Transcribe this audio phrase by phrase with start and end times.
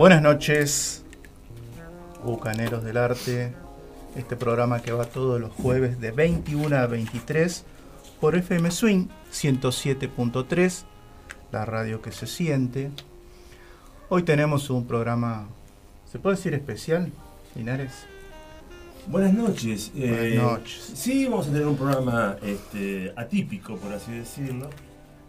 [0.00, 1.04] Buenas noches,
[2.24, 3.52] bucaneros del arte.
[4.16, 7.66] Este programa que va todos los jueves de 21 a 23
[8.18, 10.84] por FM Swing 107.3,
[11.52, 12.90] la radio que se siente.
[14.08, 15.48] Hoy tenemos un programa,
[16.10, 17.12] ¿se puede decir especial,
[17.54, 17.92] Linares?
[19.06, 19.92] Buenas noches.
[19.94, 20.92] Buenas Eh, noches.
[20.94, 24.70] Sí, vamos a tener un programa este, atípico, por así decirlo,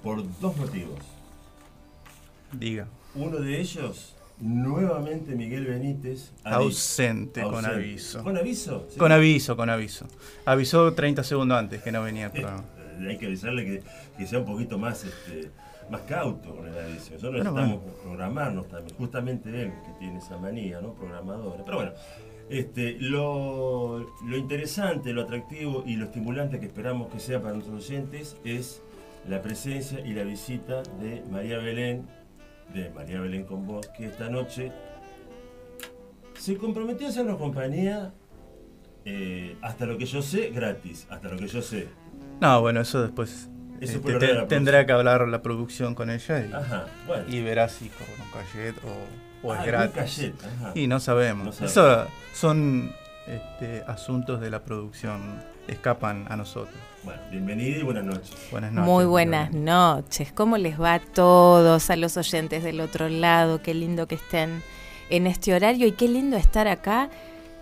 [0.01, 0.99] por dos motivos.
[2.53, 2.87] Diga.
[3.15, 6.31] Uno de ellos, nuevamente Miguel Benítez.
[6.43, 8.23] Ausente, con aviso.
[8.23, 8.87] ¿Con aviso?
[8.89, 8.97] Sí.
[8.97, 10.05] Con aviso, con aviso.
[10.45, 12.63] Avisó 30 segundos antes que no venía el Eh, programa.
[13.07, 13.83] hay que avisarle que,
[14.17, 15.49] que sea un poquito más, este,
[15.89, 17.11] más cauto con el aviso.
[17.13, 18.97] Nosotros Pero necesitamos programarnos también.
[18.97, 20.93] Justamente él que tiene esa manía, ¿no?
[20.93, 21.63] Programadora.
[21.63, 21.91] Pero bueno,
[22.49, 27.85] este, lo, lo interesante, lo atractivo y lo estimulante que esperamos que sea para nuestros
[27.89, 28.81] oyentes es
[29.27, 32.07] la presencia y la visita de María Belén,
[32.73, 34.71] de María Belén con vos, que esta noche
[36.37, 38.13] se comprometió a hacernos compañía.
[39.03, 41.07] eh, hasta lo que yo sé, gratis.
[41.09, 41.87] Hasta lo que yo sé.
[42.39, 43.49] No, bueno, eso después
[43.79, 47.23] Eso este, te- de tendrá que hablar la producción con ella y, Ajá, bueno.
[47.27, 49.95] y verás si cobra un cachet o, o Ah, es un gratis.
[49.95, 50.35] cachet.
[50.77, 51.45] Y no sabemos.
[51.47, 51.71] No sabemos.
[51.71, 52.91] Eso son
[53.27, 55.19] este, asuntos de la producción,
[55.67, 56.77] escapan a nosotros.
[57.03, 58.31] Bueno, bienvenida y buenas noches.
[58.51, 58.87] Buenas noches.
[58.87, 60.31] Muy buenas noches.
[60.31, 63.61] ¿Cómo les va a todos, a los oyentes del otro lado?
[63.63, 64.61] Qué lindo que estén
[65.09, 67.09] en este horario y qué lindo estar acá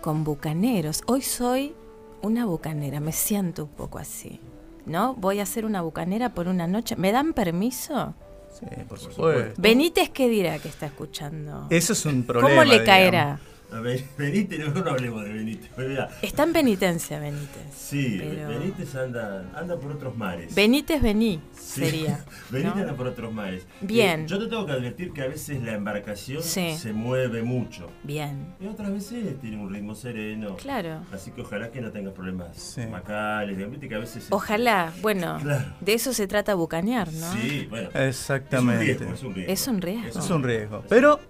[0.02, 1.02] con bucaneros.
[1.06, 1.74] Hoy soy
[2.20, 4.40] una bucanera, me siento un poco así.
[4.84, 5.14] ¿No?
[5.14, 6.96] Voy a ser una bucanera por una noche.
[6.96, 8.14] ¿Me dan permiso?
[8.58, 9.60] Sí, por supuesto.
[9.60, 11.66] Benítez, ¿qué dirá que está escuchando?
[11.70, 12.48] Eso es un problema.
[12.50, 12.86] ¿Cómo le digamos.
[12.86, 13.40] caerá?
[13.72, 15.70] A ver, Benítez, no, no hablemos de Benítez.
[15.76, 17.62] mira, Está en penitencia, Benítez.
[17.74, 20.54] sí, Pero- Benítez anda, anda por otros mares.
[20.54, 21.80] Benítez, vení, Sí.
[21.82, 22.24] sería.
[22.50, 22.80] Benítez ¿no?
[22.82, 23.66] anda por otros mares.
[23.80, 24.22] Bien.
[24.22, 26.76] Eh, yo te tengo que advertir que a veces la embarcación Sí.
[26.76, 27.90] se mueve mucho.
[28.02, 30.56] Bien, Y otras veces tiene un ritmo sereno.
[30.56, 31.02] claro.
[31.12, 32.82] Así que ojalá que no tengas problemas Sí.
[32.86, 33.56] macales.
[33.80, 34.26] Que a veces.
[34.30, 35.64] Ojalá, bueno, Claro.
[35.80, 37.32] de eso se trata bucanear, ¿no?
[37.32, 37.88] Sí, bueno.
[37.94, 38.90] Exactamente.
[38.92, 39.52] Es un riesgo, es un riesgo.
[39.52, 40.18] Es un riesgo.
[40.20, 40.84] Es un riesgo.
[40.88, 41.20] Pero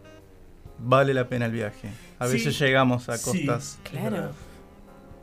[0.78, 1.88] vale la pena el viaje.
[2.20, 2.34] A Sí.
[2.34, 4.30] veces llegamos a Sí, costas es Claro.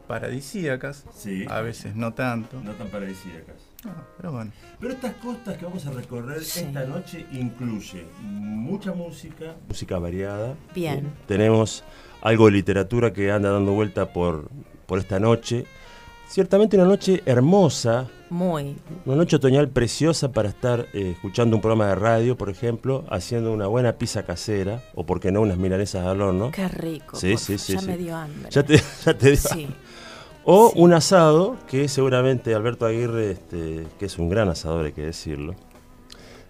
[0.07, 1.45] paradisíacas, Sí.
[1.49, 2.59] a veces no tanto.
[2.61, 3.55] No tan paradisíacas.
[3.85, 4.51] No, pero bueno.
[4.79, 6.61] Pero estas costas que vamos a recorrer Sí.
[6.61, 9.55] esta noche incluye mucha música.
[9.67, 10.55] Música variada.
[10.73, 11.07] Bien.
[11.27, 11.83] Tenemos
[12.21, 14.49] algo de literatura que anda dando vuelta por,
[14.85, 15.65] por esta noche.
[16.27, 18.75] Ciertamente una noche hermosa, Muy.
[19.05, 23.53] una noche otoñal preciosa para estar eh, escuchando un programa de radio, por ejemplo, haciendo
[23.53, 26.51] una buena pizza casera, o por qué no, unas milanesas al horno.
[26.51, 27.15] Qué rico.
[27.17, 27.87] Sí, por sí, sí, Ya sí.
[27.87, 28.49] me dio hambre.
[28.51, 29.35] Ya te, ya te.
[29.37, 29.67] Sí.
[30.43, 30.79] O Sí.
[30.81, 35.55] un asado, que seguramente Alberto Aguirre, este, que es un gran asador, hay que decirlo.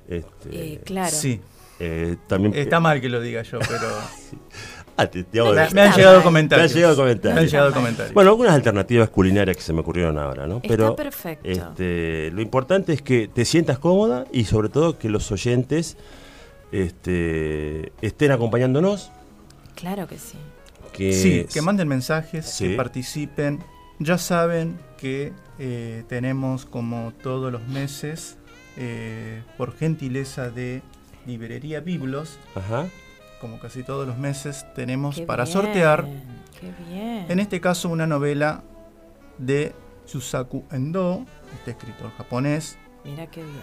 [0.07, 1.11] Este, Eh, claro.
[1.15, 1.41] Sí,
[1.79, 3.87] eh, también está mal que lo diga yo, pero
[4.99, 6.71] Ah, te- te hago- me, han llegado comentarios.
[6.71, 7.35] han llegado comentarios.
[7.35, 8.13] Me han llegado comentarios.
[8.13, 10.55] Bueno, algunas alternativas culinarias que se me ocurrieron ahora, ¿no?
[10.57, 11.47] Está Pero perfecto.
[11.47, 15.97] este, lo importante es que te sientas cómoda y sobre todo que los oyentes
[16.71, 19.11] este, estén acompañándonos.
[19.75, 20.37] Claro que sí.
[20.93, 22.69] Que Sí, que manden mensajes, Sí.
[22.69, 23.59] que participen.
[23.99, 28.37] Ya saben que eh, tenemos como todos los meses,
[28.77, 30.81] eh, por gentileza de
[31.25, 32.85] Librería Biblos, Ajá.
[33.39, 36.05] Como casi todos los meses, tenemos Qué para bien, sortear,
[36.59, 37.25] Qué bien.
[37.29, 38.63] en este caso, una novela
[39.37, 39.73] de
[40.05, 43.55] Susaku Endo, este escritor japonés, Mira qué bien.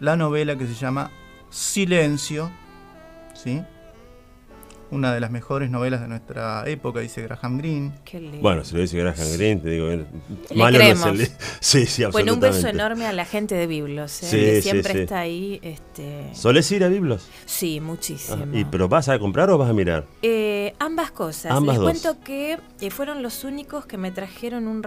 [0.00, 1.10] la novela que se llama
[1.50, 2.50] Silencio,
[3.34, 3.62] ¿sí?
[4.94, 7.92] Una de las mejores novelas de nuestra época, dice Graham Greene.
[8.04, 8.38] Qué lindo.
[8.38, 9.86] Bueno, si lo dice Graham Greene, te digo,
[10.54, 11.28] malo no el-
[11.60, 12.46] Sí, sí, bueno, un absolutamente.
[12.48, 14.26] beso enorme a la gente de Biblos, ¿eh?
[14.26, 14.98] Sí, que siempre sí.
[15.00, 15.58] está ahí.
[15.62, 16.30] Este...
[16.32, 17.26] ¿Solés ir a Biblos?
[17.44, 18.46] Sí, muchísimo.
[18.56, 20.04] ¿Y, ¿Pero vas a comprar o vas a mirar?
[20.22, 21.50] Eh, ambas cosas.
[21.52, 21.90] Ambas Les dos.
[22.02, 24.82] cuento que eh, fueron los únicos que me trajeron un,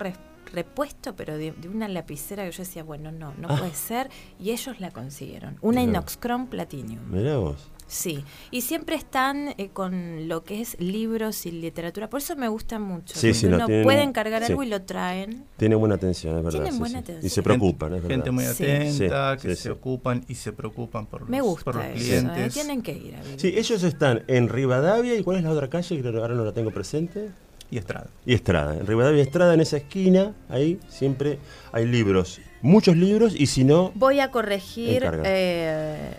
[0.54, 3.76] repuesto, pero de, de una lapicera que yo decía, bueno, no, no puede Ah.
[3.76, 4.10] ser.
[4.40, 5.58] Y ellos la consiguieron.
[5.62, 5.92] Una Mirá.
[5.92, 7.00] Inoxcrom Platinum.
[7.12, 7.70] Mirá vos.
[7.88, 12.10] Sí, y siempre están eh, con lo que es libros y literatura.
[12.10, 13.18] Por eso me gusta mucho.
[13.18, 14.52] Sí, sí, no, uno tienen- puede encargar sí.
[14.52, 15.46] algo y lo traen.
[15.56, 16.60] Tienen buena atención, es verdad.
[16.60, 17.04] Tienen sí, buena sí.
[17.04, 17.26] atención.
[17.26, 18.16] Y se preocupan, es verdad.
[18.16, 18.64] Gente muy Sí.
[18.66, 21.86] atenta, Sí, que sí, se ocupan y se preocupan por los, Me por gusta los
[21.86, 21.94] eso.
[21.96, 22.48] clientes.
[22.48, 23.40] eh, Tienen que ir a ver.
[23.40, 26.02] Sí, ellos están en Rivadavia y ¿cuál es la otra calle?
[26.02, 27.30] Que ahora no la tengo presente.
[27.72, 28.08] Y Estrada.
[28.26, 28.78] Y Estrada.
[28.78, 31.38] En Rivadavia y Estrada, en esa esquina, ahí siempre
[31.74, 32.40] hay libros.
[32.62, 36.18] Muchos libros y si no, Voy a corregir eh,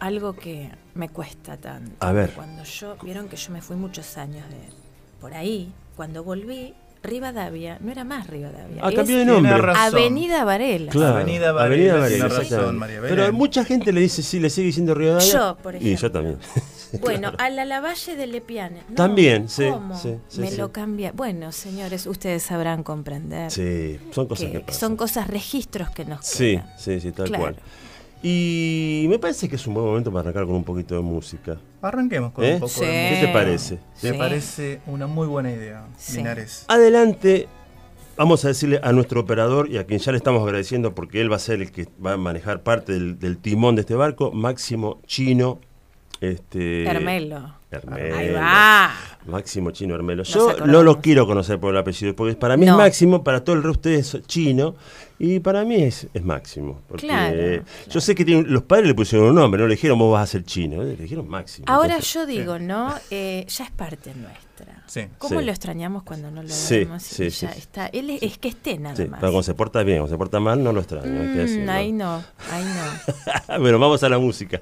[0.00, 1.92] algo que me cuesta tanto.
[2.00, 2.30] A ver.
[2.32, 4.56] Cuando yo, vieron que yo me fui muchos años de
[5.20, 8.80] por ahí, cuando volví, Rivadavia no era más Rivadavia.
[8.82, 9.52] Ah, cambió de nombre.
[9.76, 10.90] Avenida Varela.
[10.90, 12.76] Claro, Avenida Varela, Avenida tiene Varela, razón.
[12.78, 13.00] María.
[13.02, 15.32] Pero mucha gente le dice, sí, le sigue diciendo Rivadavia.
[15.32, 16.10] Yo, por Y yo ejemplo.
[16.12, 16.38] también.
[17.02, 18.82] Bueno, a la Lavalle de Lepiane.
[18.88, 19.94] No, También, sí, ¿cómo?
[19.98, 20.56] sí, sí, Me sí.
[20.56, 21.12] lo cambia.
[21.12, 24.80] Bueno, señores, ustedes sabrán comprender Sí, son cosas que, que pasan.
[24.80, 26.72] son cosas, registros que nos Sí, quedan.
[26.78, 27.42] sí, sí, tal Claro.
[27.42, 27.56] cual.
[28.22, 31.56] Y me parece que es un buen momento para arrancar con un poquito de música.
[31.82, 32.54] Arranquemos con ¿Eh?
[32.54, 32.80] un poco Sí.
[32.80, 33.26] de ¿Qué música.
[33.26, 33.78] te parece?
[34.00, 34.18] ¿Te Sí.
[34.18, 36.16] parece una muy buena idea, Sí.
[36.16, 36.64] Linares?
[36.66, 37.46] Adelante,
[38.16, 41.30] vamos a decirle a nuestro operador y a quien ya le estamos agradeciendo porque él
[41.30, 44.32] va a ser el que va a manejar parte del, del timón de este barco,
[44.32, 45.60] Máximo Chino.
[46.20, 47.54] Este, Hermelo.
[47.70, 48.16] Hermelo.
[48.16, 48.90] Ahí va.
[49.26, 50.22] Máximo Chino Hermelo.
[50.22, 50.68] Nos Yo acordamos.
[50.72, 52.72] no lo quiero conocer por el apellido, porque para mí No.
[52.72, 54.74] es Máximo, para todo el resto es Chino,
[55.18, 56.80] y para mí es, es Máximo.
[56.88, 58.00] Porque Claro, Yo claro.
[58.00, 60.32] sé que tiene- los padres le pusieron un nombre, no le dijeron vos vas a
[60.32, 61.64] ser Chino, le dijeron Máximo.
[61.68, 62.94] Ahora Entonces, yo digo, ¿no?
[63.10, 64.82] Eh, ya es parte nuestra.
[64.86, 65.02] Sí.
[65.18, 65.44] ¿Cómo Sí.
[65.46, 67.02] lo extrañamos cuando no lo vemos?
[67.02, 67.58] sí, y sí, ya sí.
[67.58, 67.86] está.
[67.88, 69.20] Él es, es que esté nada sí, más.
[69.20, 71.20] pero cuando se porta bien, cuando se porta mal, no lo extraño.
[71.20, 73.58] hay que Mm, ahí no, ahí no.
[73.60, 74.60] bueno, vamos a la música.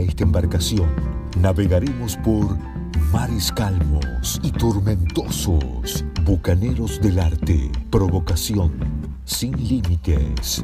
[0.00, 0.88] A esta embarcación.
[1.40, 2.56] Navegaremos por
[3.12, 8.72] mares calmos y tormentosos, bucaneros del arte, provocación
[9.24, 10.62] sin límites.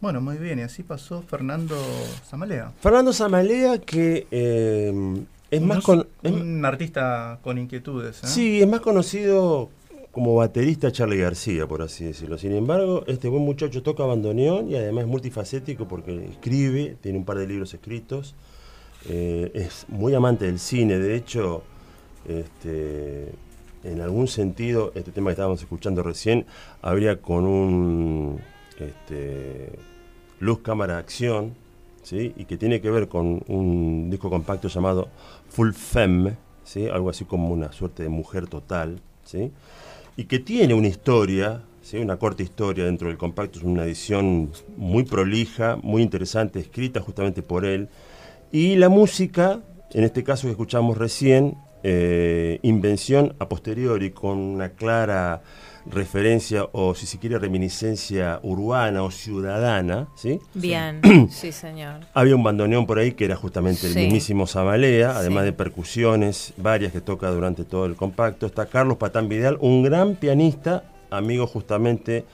[0.00, 1.76] Bueno, muy bien, y así pasó Fernando
[2.28, 2.72] Zamalea.
[2.80, 8.24] Fernando Zamalea, que eh, es Un- más con, es- un artista con inquietudes.
[8.24, 8.26] ¿eh?
[8.26, 9.70] sí, es más conocido
[10.10, 12.36] como baterista Charlie García, por así decirlo.
[12.38, 17.24] Sin embargo, este buen muchacho toca bandoneón y además es multifacético porque escribe, tiene un
[17.24, 18.34] par de libros escritos,
[19.08, 21.62] eh, es muy amante del cine, de hecho,
[22.28, 23.32] este,
[23.84, 26.46] en algún sentido, este tema que estábamos escuchando recién,
[26.82, 28.38] habría con un
[28.78, 29.72] este,
[30.40, 31.54] luz, cámara, acción,
[32.10, 35.08] y que tiene que ver con un disco compacto llamado
[35.48, 36.86] Full Femme, ¿sí?
[36.88, 39.50] algo así como una suerte de mujer total, ¿sí?
[40.16, 41.98] y que tiene una historia, ¿sí?
[41.98, 47.42] una corta historia dentro del compacto, es una edición muy prolija, muy interesante, escrita justamente
[47.42, 47.88] por él,
[48.50, 49.60] y la música,
[49.92, 55.42] en este caso que escuchamos recién, eh, invención a posteriori, con una clara
[55.90, 60.38] referencia o si se quiere reminiscencia urbana o ciudadana, ¿sí?
[60.54, 62.00] Bien, sí, señor.
[62.14, 63.98] Había un bandoneón por ahí que era justamente el Sí.
[64.00, 65.46] mismísimo Zamalea, además Sí.
[65.46, 68.46] de percusiones varias que toca durante todo el compacto.
[68.46, 72.24] Está Carlos Patán Vidal, un gran pianista, amigo justamente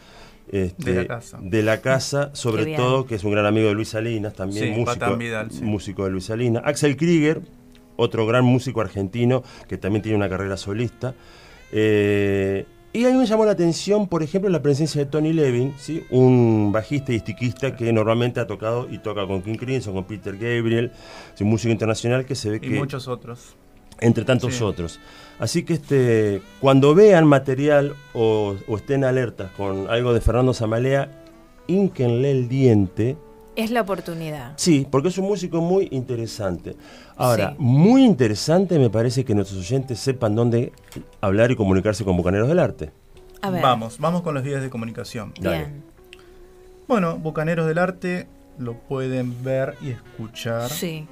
[0.50, 1.38] este, De la casa.
[1.42, 4.70] de la casa, sobre todo, que es un gran amigo de Luis Salinas, también Sí,
[4.70, 5.62] músico, Patán Vidal, sí.
[5.62, 6.62] músico de Luis Salinas.
[6.64, 7.42] Axel Krieger,
[7.96, 11.14] otro gran músico argentino que también tiene una carrera solista.
[11.72, 12.64] Eh,
[13.00, 16.04] y a mí me llamó la atención, por ejemplo, la presencia de Tony Levin, ¿sí?
[16.10, 20.34] un bajista y estiquista que normalmente ha tocado y toca con King Crimson, con Peter
[20.34, 20.90] Gabriel,
[21.40, 23.54] un músico internacional que se ve Y que muchos otros.
[24.00, 24.62] entre tantos Sí.
[24.64, 25.00] otros.
[25.38, 31.08] Así que este, cuando vean material o, o estén alertas con algo de Fernando Zamalea,
[31.68, 33.16] ínquenle el diente.
[33.58, 34.52] Es la oportunidad.
[34.56, 36.76] Sí, porque es un músico muy interesante.
[37.16, 37.56] Ahora, Sí.
[37.58, 40.72] muy interesante me parece que nuestros oyentes sepan dónde
[41.20, 42.92] hablar y comunicarse con Bucaneros del Arte.
[43.42, 43.60] A ver.
[43.60, 45.32] Vamos, vamos con los vídeos de comunicación.
[45.40, 45.56] Dale.
[45.58, 45.82] Bien.
[46.86, 51.08] Bueno, Bucaneros del Arte lo pueden ver y escuchar Sí,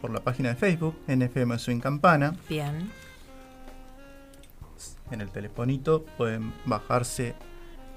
[0.00, 2.34] por la página de Facebook, NFM Swing Campana.
[2.48, 2.90] bien.
[5.10, 7.34] En el telefonito pueden bajarse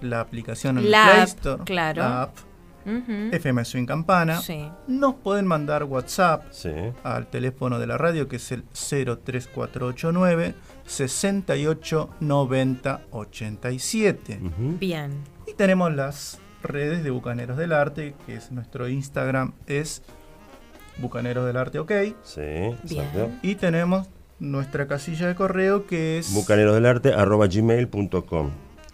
[0.01, 1.63] la aplicación en La el Play Store.
[1.63, 2.01] claro.
[2.01, 2.37] La app
[2.85, 3.29] Ujú.
[3.35, 4.39] FM Swing Campana.
[4.41, 4.67] Sí.
[4.87, 6.69] Nos pueden mandar WhatsApp Sí.
[7.03, 10.53] al teléfono de la radio que es el 03489
[10.85, 14.39] 68 90 87.
[14.41, 14.77] Ujú.
[14.79, 15.11] Bien.
[15.47, 20.01] Y tenemos las redes de Bucaneros del Arte, que es nuestro Instagram, es
[20.97, 21.91] Bucaneros del Arte OK.
[22.23, 22.87] Sí, exacto.
[22.87, 23.39] Bien.
[23.43, 24.07] Y tenemos
[24.39, 28.49] nuestra casilla de correo que es bucanerosdelarte.gmail.com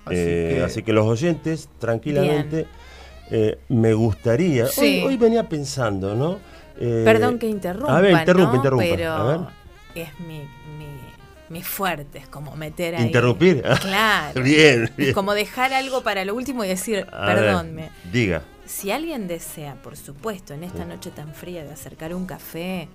[0.05, 2.65] Así Eh, que- así que los oyentes, tranquilamente,
[3.31, 4.67] eh, me gustaría.
[4.67, 4.81] Sí.
[5.01, 6.39] Hoy, hoy venía pensando, ¿no?
[6.79, 8.77] Eh, Perdón que interrumpa, a ver, ¿no?
[8.77, 9.39] Pero A ver.
[9.95, 10.39] es mi,
[10.77, 10.87] mi,
[11.49, 13.03] mi fuerte, es como meter ahí.
[13.05, 13.61] ¿Interrumpir?
[13.81, 14.41] Claro.
[14.43, 15.13] Bien, Es bien.
[15.13, 17.89] como dejar algo para lo último y decir, A ver, perdónme.
[18.11, 18.41] diga.
[18.65, 22.87] Si alguien desea, por supuesto, en esta noche tan fría de acercar un café,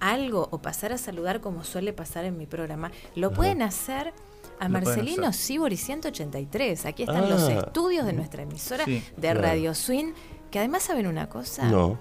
[0.00, 3.36] algo o pasar a saludar como suele pasar en mi programa, lo Ajá.
[3.36, 4.12] pueden hacer
[4.60, 5.32] a Marcelino.
[5.32, 6.86] Sibori 183.
[6.86, 7.28] Aquí están Ah.
[7.28, 9.40] los estudios de nuestra emisora Sí, de claro.
[9.42, 10.12] Radio Swing,
[10.50, 11.98] que además saben una cosa, No.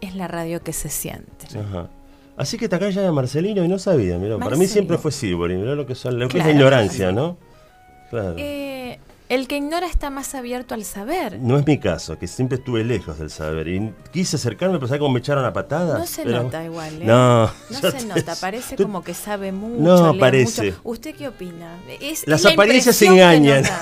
[0.00, 1.46] es la radio que se siente.
[1.58, 1.88] Ajá.
[2.36, 5.56] Así que te acá ya Marcelino y no sabía, mira, para mí siempre fue Sibori,
[5.56, 7.38] mirá lo que son, lo que es la ignorancia, ¿no?
[8.10, 8.34] Claro.
[8.36, 8.75] Eh,
[9.28, 11.38] el que ignora está más abierto al saber.
[11.40, 15.00] No es mi caso, que siempre estuve lejos del saber y quise acercarme, pero ¿sabes
[15.00, 15.98] cómo me echaron a patadas?
[15.98, 17.04] No se Pero- nota igual, ¿eh?
[17.04, 19.82] No, No se te- nota, parece tú- como que sabe mucho.
[19.82, 20.66] No, lee parece.
[20.72, 20.80] mucho.
[20.84, 21.76] ¿Usted qué opina?
[22.00, 23.64] Es, Las es apariencias engañan.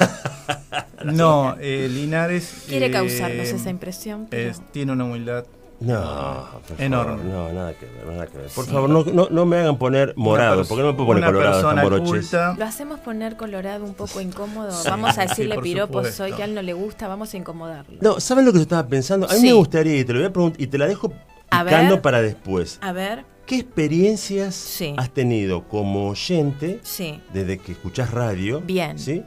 [1.04, 2.64] No, eh, Linares.
[2.66, 4.26] Quiere eh, causarnos esa impresión.
[4.30, 5.44] pero- es- tiene una humildad.
[5.84, 7.16] No, por Enorme.
[7.18, 8.48] favor, no, nada que ver, nada que ver.
[8.48, 8.70] Por Sí.
[8.70, 12.02] favor, no, no, no me hagan poner morado, porque no me puedo poner una colorado,
[12.04, 12.54] culta.
[12.58, 14.70] Lo hacemos poner colorado un poco incómodo.
[14.72, 17.32] Sí, Vamos a sí, decirle por piropos hoy que a él no le gusta, vamos
[17.34, 17.98] a incomodarlo.
[18.00, 19.28] No, ¿saben lo que yo estaba pensando?
[19.28, 19.46] A mí Sí.
[19.46, 21.12] me gustaría, y te lo voy a preguntar, y te la dejo
[21.50, 22.02] picando ver.
[22.02, 22.78] para después.
[22.82, 24.94] A ver, ¿Qué experiencias Sí.
[24.96, 27.20] has tenido como oyente sí.
[27.34, 28.62] desde que escuchás radio?
[28.62, 28.98] Bien.
[28.98, 29.22] ¿Sí?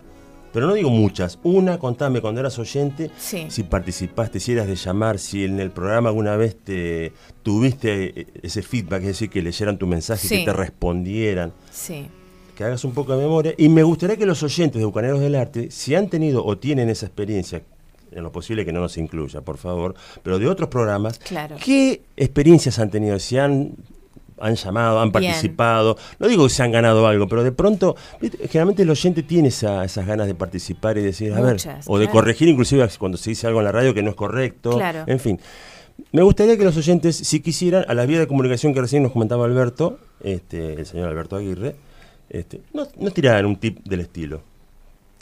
[0.58, 1.38] Pero no digo muchas.
[1.44, 3.46] Una, contame cuando eras oyente, Sí.
[3.48, 8.28] si participaste, si eras de llamar, si en el programa alguna vez te tuviste eh,
[8.42, 10.40] ese feedback, es decir, que leyeran tu mensaje, Sí.
[10.40, 11.54] que te respondieran.
[11.72, 12.08] Sí.
[12.56, 13.54] que hagas un poco de memoria.
[13.56, 16.90] Y me gustaría que los oyentes de Bucaneros del Arte, si han tenido o tienen
[16.90, 17.62] esa experiencia,
[18.12, 21.58] en lo posible que no nos incluya, por favor, pero de otros programas, Claro.
[21.64, 23.20] ¿qué experiencias han tenido?
[23.20, 23.74] Si han
[24.40, 25.98] han llamado, han participado.
[26.20, 27.96] No digo que se han ganado algo, pero de pronto,
[28.50, 32.48] generalmente el oyente tiene esas ganas de participar y decir, a ver, o de corregir
[32.48, 34.80] inclusive cuando se dice algo en la radio que no es correcto.
[35.06, 35.40] En fin.
[36.12, 39.12] Me gustaría que los oyentes, si quisieran, a la vía de comunicación que recién nos
[39.12, 41.76] comentaba Alberto, este, el señor Alberto Aguirre,
[42.30, 44.42] este, no, no tiraran un tip del estilo.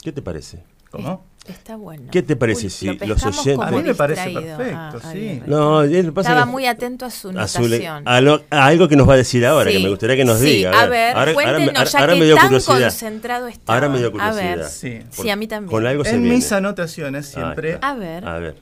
[0.02, 0.62] ¿Qué te parece?
[0.96, 1.36] ¿Cómo?
[1.48, 2.08] Está bueno.
[2.10, 3.58] ¿Qué te parece si los oyentes...
[3.60, 5.42] A mí me parece perfecto, ah, sí.
[5.46, 8.02] No, Estaba muy atento a su notación.
[8.04, 8.16] A,
[8.50, 10.72] algo que nos va a decir ahora, que me gustaría que nos diga.
[10.72, 13.74] A ver, ahora, cuéntenos, ya que tan concentrado está.
[13.74, 14.52] Ahora me dio curiosidad.
[14.52, 15.00] A ver, sí.
[15.10, 15.70] sí, a mí también.
[15.70, 17.78] Con algo en mis anotaciones siempre...
[17.80, 18.26] a ver.
[18.26, 18.56] A ver.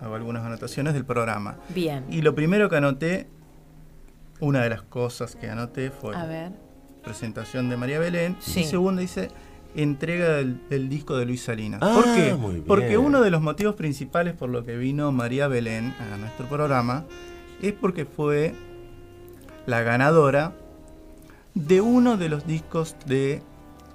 [0.00, 1.56] Hago algunas anotaciones del programa.
[1.70, 2.04] Bien.
[2.10, 3.26] Y lo primero que anoté,
[4.38, 6.14] una de las cosas que anoté fue...
[6.14, 6.52] A ver.
[7.02, 8.36] Presentación de María Belén.
[8.46, 9.30] Y segundo dice
[9.74, 11.80] entrega del, disco de Luis Salinas.
[11.80, 12.36] ¿Por ah, qué?
[12.66, 17.04] Porque uno de los motivos principales por lo que vino María Belén a nuestro programa
[17.62, 18.54] es porque fue
[19.66, 20.54] la ganadora
[21.54, 23.42] de uno de los discos de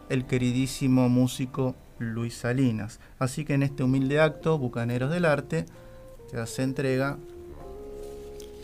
[0.10, 3.00] el queridísimo músico Luis Salinas.
[3.20, 5.66] Así que en este humilde acto, Bucaneros del Arte,
[6.30, 7.18] se hace entrega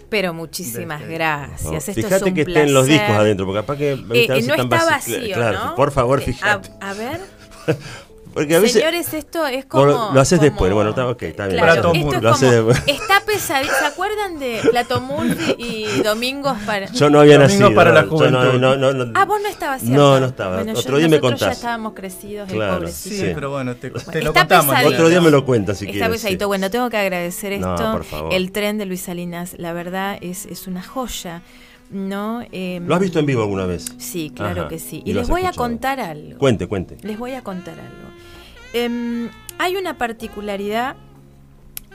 [0.10, 1.86] pero muchísimas gracias.
[1.86, 5.92] fíjate que estén los discos adentro, porque capaz que eh, no está vacío, claro, por
[5.92, 6.70] favor, eh, fíjate.
[6.80, 7.20] a ver.
[8.36, 9.86] Porque a veces, Señores, esto es como.
[9.86, 11.58] lo haces después, bueno, está, okay, está bien.
[11.58, 13.74] Claro, esto es como, está pesadito.
[13.80, 16.92] ¿Se acuerdan de Plato Multi y Domingos para.?
[16.92, 17.74] Yo no había nacido.
[17.74, 18.60] para la juventud.
[18.60, 19.98] No, no, no, ah, vos no estabas cierto.
[19.98, 20.64] No, no estaba.
[20.64, 21.40] Otro yo, día me contás.
[21.40, 24.76] ya estábamos crecidos, claro, sí, sí, pero bueno, te, te lo contamos.
[24.86, 26.08] Otro día me lo cuentas si está quieres.
[26.08, 26.48] Está pesadito.
[26.48, 28.02] Bueno, tengo que agradecer esto.
[28.32, 31.42] El tren de Luis Salinas, la verdad, es, es una joya.
[31.90, 32.44] ¿No?
[32.52, 33.86] Em, ¿Lo has visto en vivo alguna vez?
[33.98, 35.02] Sí, claro que sí.
[35.06, 36.38] Y, les voy a contar algo.
[36.38, 36.98] Cuente, cuente.
[37.02, 38.10] Les voy a contar algo.
[38.74, 40.96] Em, hay una particularidad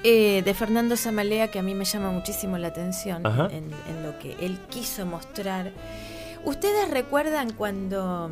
[0.02, 3.70] eh, de Fernando Zamalea que a mí me llama muchísimo la atención en,
[4.02, 5.72] lo que él quiso mostrar.
[6.44, 8.30] ¿Ustedes recuerdan cuando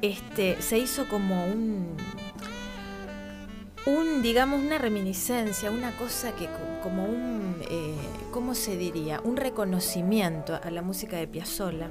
[0.00, 1.96] este, se hizo como un,
[3.86, 6.48] un, digamos, una reminiscencia, una cosa que
[6.82, 7.94] como un, eh,
[8.32, 9.20] ¿cómo se diría?
[9.22, 11.88] Un reconocimiento a la música de Piazzolla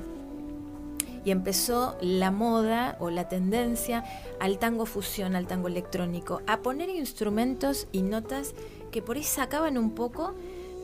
[1.23, 4.03] y empezó la moda o la tendencia
[4.39, 8.53] al tango fusión, al tango electrónico, a poner instrumentos y notas
[8.91, 10.35] que por ahí sacaban un poco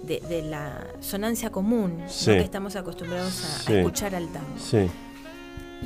[0.04, 4.90] de, la sonancia común que estamos acostumbrados a, escuchar al tango.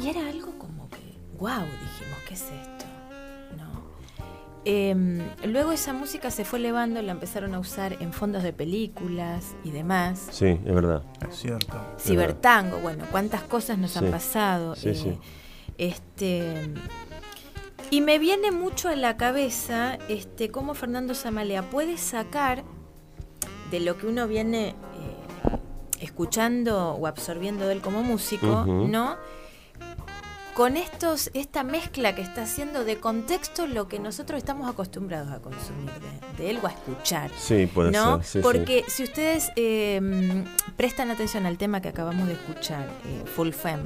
[0.01, 0.97] Y era algo como que,
[1.37, 2.74] wow, dijimos, ¿qué es esto?
[4.65, 9.55] Em, luego esa música se fue elevando, la empezaron a usar en fondos de películas
[9.63, 10.27] y demás.
[10.31, 11.03] Sí, es verdad.
[11.29, 11.79] Es cierto.
[11.99, 14.75] Cibertango, bueno, cuántas cosas nos han pasado.
[14.75, 15.09] Sí, sí.
[15.09, 15.19] Eh,
[15.77, 16.73] este
[17.91, 22.63] y me viene mucho a la cabeza este cómo Fernando Zamalea puede sacar
[23.69, 24.73] de lo que uno viene eh,
[25.99, 29.17] escuchando o absorbiendo de él como músico, ¿no?
[30.55, 35.39] Con estos, esta mezcla que está haciendo de contexto lo que nosotros estamos acostumbrados a
[35.39, 35.91] consumir
[36.37, 37.29] de, él o a escuchar.
[37.37, 38.23] Sí, puede ¿no?
[38.23, 38.41] ser.
[38.41, 40.45] Porque si ustedes em,
[40.77, 43.83] prestan atención al tema que acabamos de escuchar, eh, Full Femme,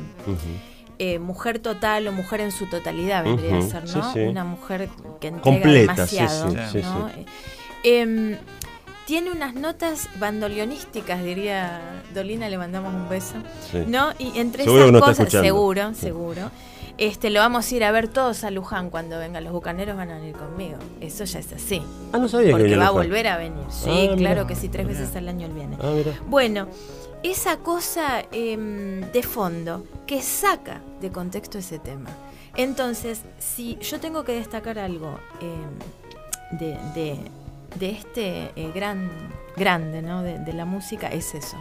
[1.00, 4.14] eh, mujer total o mujer en su totalidad vendría a ser, ¿no?
[4.30, 7.10] Una mujer que entrega Completa, demasiado, ¿no?
[9.10, 11.82] Tiene unas notas bandolionísticas, diría
[12.14, 13.38] Dolina, le mandamos un beso.
[13.88, 14.12] ¿No?
[14.20, 16.52] Y entre esas cosas, seguro, seguro.
[17.00, 19.44] Este, lo vamos a ir a ver todos a Luján cuando vengan.
[19.44, 20.78] Los bucaneros van a venir conmigo.
[21.02, 21.82] Eso ya es así.
[22.14, 23.64] Ah, no sabía Porque que va a volver a venir.
[23.72, 25.76] Sí, ah, claro que sí, tres veces al año él viene.
[25.82, 25.92] Ah,
[26.28, 26.68] bueno,
[27.24, 32.12] esa cosa em, de fondo que saca de contexto ese tema.
[32.56, 37.20] Entonces, si yo tengo que destacar algo em, de, de
[37.80, 39.10] este eh, gran,
[39.56, 40.24] grande ¿no?
[40.24, 41.58] de, la música es eso.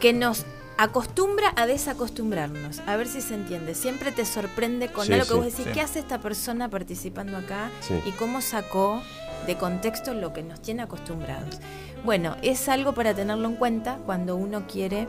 [0.00, 0.44] Que nos
[0.78, 2.80] acostumbra a desacostumbrarnos.
[2.86, 3.74] A ver si se entiende.
[3.74, 7.70] Siempre te sorprende con algo que vos decís, ¿qué hace esta persona participando acá?
[8.06, 9.02] Y cómo sacó
[9.46, 11.58] de contexto lo que nos tiene acostumbrados.
[12.04, 15.06] Bueno, es algo para tenerlo en cuenta cuando uno quiere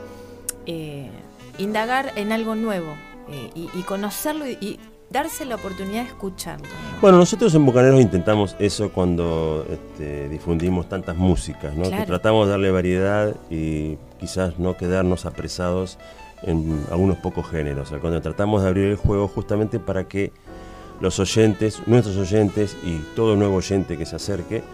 [0.66, 1.10] eh,
[1.58, 2.94] indagar en algo nuevo
[3.28, 4.78] eh, y, conocerlo y
[5.14, 6.66] darse la oportunidad de escucharlo.
[7.00, 11.88] Bueno, nosotros en Bucaneros intentamos eso cuando este, difundimos tantas músicas, ¿no?
[11.88, 15.98] que tratamos de darle variedad y quizás no quedarnos apresados
[16.42, 17.92] en algunos pocos géneros.
[17.92, 20.32] O cuando tratamos de abrir el juego justamente para que
[21.00, 24.64] los oyentes, nuestros oyentes y todo nuevo oyente que se acerque,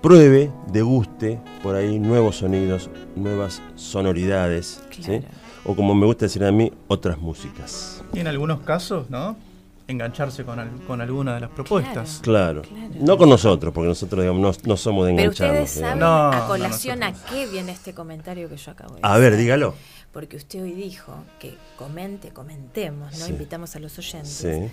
[0.00, 4.82] pruebe, deguste por ahí nuevos sonidos, nuevas sonoridades,
[5.64, 8.02] o como me gusta decir a mí, otras músicas.
[8.14, 9.36] Y en algunos casos, ¿no?
[9.88, 12.20] Engancharse con, con alguna de las propuestas.
[12.22, 12.62] Claro,
[13.00, 15.38] no con nosotros, porque nosotros digamos, no, somos de engancharnos.
[15.38, 19.06] Pero ustedes saben a colación a qué viene este comentario que yo acabo de decir.
[19.10, 19.74] A ver, dígalo.
[20.12, 23.24] porque usted hoy dijo que comente, comentemos, ¿no?
[23.26, 23.32] Sí.
[23.32, 24.28] Invitamos a los oyentes.
[24.30, 24.70] Sí.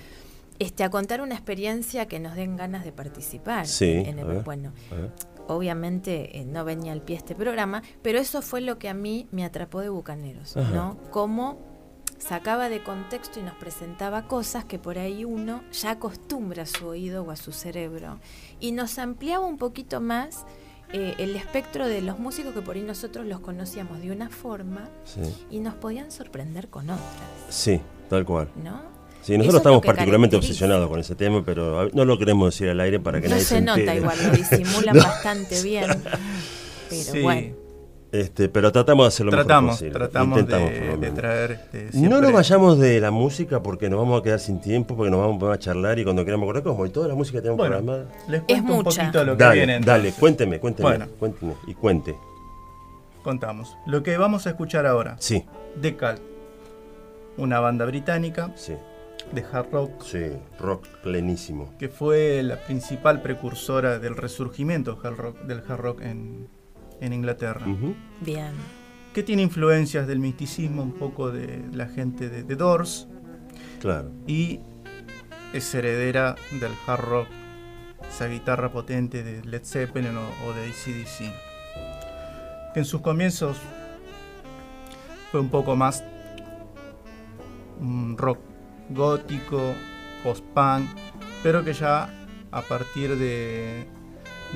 [0.60, 3.68] Este, a contar una experiencia que nos den ganas de participar.
[3.68, 4.44] Sí, en el- a ver.
[4.44, 5.12] bueno, A ver.
[5.48, 9.28] obviamente eh, no venía al pie este programa, pero eso fue lo que a mí
[9.32, 10.72] me atrapó de Bucaneros, Ajá.
[10.72, 10.98] ¿no?
[11.12, 11.75] Cómo
[12.18, 16.88] sacaba de contexto y nos presentaba cosas que por ahí uno ya acostumbra a su
[16.88, 18.20] oído o a su cerebro
[18.60, 20.46] y nos ampliaba un poquito más
[20.94, 24.90] eh, el espectro de los músicos que por ahí nosotros los conocíamos de una forma
[25.04, 25.22] Sí.
[25.52, 27.02] y nos podían sorprender con otras,
[27.50, 28.50] Sí, tal cual.
[28.64, 28.82] ¿no?
[29.22, 33.00] Sí, nosotros estamos particularmente obsesionados con ese tema, pero no lo queremos decir al aire
[33.00, 33.98] para que No nadie se se nota entere.
[33.98, 35.04] igual, lo disimulan No.
[35.04, 35.88] bastante bien,
[36.90, 37.65] pero Sí, bueno.
[38.22, 39.94] Este, pero tratamos de hacerlo lo mejor tratamos, posible.
[39.94, 44.20] tratamos Intentamos, de, de traer este, No nos vayamos de la música porque nos vamos
[44.20, 46.90] a quedar sin tiempo, porque nos vamos a charlar y cuando queramos acordar, como y
[46.92, 48.06] toda la música que tenemos Bueno, programada.
[48.28, 49.02] les cuento un mucha.
[49.02, 49.80] poquito lo que Dale, viene.
[49.82, 51.08] dale, cuénteme, cuénteme, Bueno.
[51.20, 52.16] cuénteme y cuente.
[53.24, 53.76] Contamos.
[53.88, 55.44] Lo que vamos a escuchar ahora, Sí,
[55.82, 56.22] The Cult,
[57.38, 58.74] una banda británica sí,
[59.32, 60.20] de hard rock sí,
[60.60, 61.74] rock plenísimo.
[61.80, 64.98] que fue la principal precursora del resurgimiento
[65.48, 66.48] del hard rock en,
[67.02, 67.66] en Inglaterra.
[68.22, 68.52] Bien.
[69.14, 73.08] Que tiene influencias del misticismo, un poco de la gente de The Doors
[73.80, 74.60] Claro, y
[75.54, 77.28] es heredera del hard rock,
[78.08, 81.34] esa guitarra potente de Led Zeppelin o, o de ACDC.
[82.74, 83.58] Que en sus comienzos
[85.32, 86.04] fue un poco más
[87.80, 88.40] un rock
[88.90, 89.74] gótico,
[90.24, 90.90] post-punk,
[91.44, 92.10] pero que ya
[92.52, 93.86] a partir de,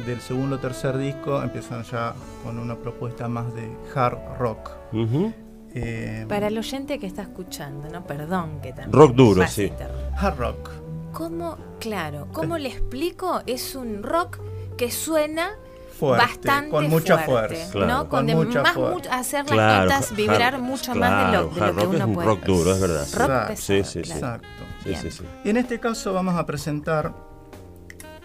[0.06, 4.72] del segundo o tercer disco empiezan ya con una propuesta más de hard rock.
[4.94, 5.34] Ujú.
[5.74, 8.06] Eh, Para el oyente que está escuchando, ¿no?
[8.08, 8.92] Perdón que también.
[8.94, 9.66] Rock duro, sí.
[9.66, 9.96] interno.
[10.18, 10.70] hard rock.
[11.12, 13.42] ¿Cómo, claro, cómo le explico?
[13.46, 14.40] Es un rock
[14.78, 15.52] que suena
[16.00, 17.72] Fuerte, bastante con mucha fuerte, fuerza.
[17.74, 17.88] Claro.
[17.88, 17.98] ¿no?
[18.02, 19.10] Con, Con de mucha más fuerza.
[19.10, 21.76] mu- hacer las Claro, notas hard- vibrar mucho más de lo, claro, de lo hard
[21.76, 22.28] que rock uno es un puede.
[22.28, 23.00] rock duro, es verdad.
[23.02, 23.48] Rock Exacto.
[23.48, 24.20] pesado, Sí, sí, sí.
[24.20, 24.36] claro.
[24.44, 24.48] Exacto.
[24.86, 25.24] Sí, sí, sí.
[25.44, 27.14] Y en este caso vamos a presentar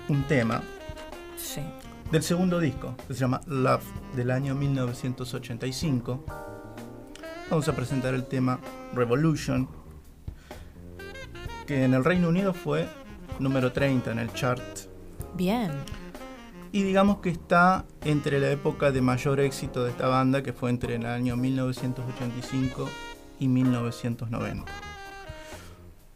[0.09, 0.62] un tema.
[2.14, 3.83] Del segundo disco, que se llama Love,
[4.14, 6.24] del año 1985.
[7.50, 8.61] Vamos a presentar el tema
[8.94, 9.68] Revolution,
[11.66, 12.87] que en el Reino Unido fue
[13.40, 14.62] número 30 en el chart.
[15.35, 15.72] Bien.
[16.70, 20.70] Y digamos que está entre la época de mayor éxito de esta banda, que fue
[20.70, 22.88] entre el año 1985
[23.40, 24.70] y 1990.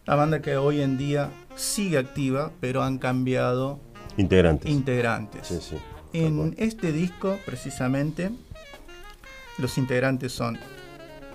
[0.05, 3.81] La banda que hoy en día sigue activa, pero han cambiado
[4.19, 4.71] Integrantes.
[4.71, 5.47] integrantes.
[5.47, 5.77] Sí, sí.
[6.13, 8.31] En este disco, precisamente,
[9.59, 10.59] los integrantes son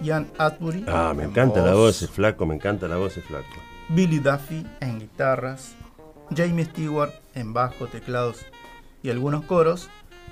[0.02, 3.22] Ian Atbury, Ah, me en encanta la voz ese flaco, me encanta la voz ese
[3.22, 3.48] flaco.
[3.90, 5.74] Billy Duffy en guitarras,
[6.36, 8.46] Jamie Stewart en bajo, teclados
[9.02, 9.90] y algunos coros,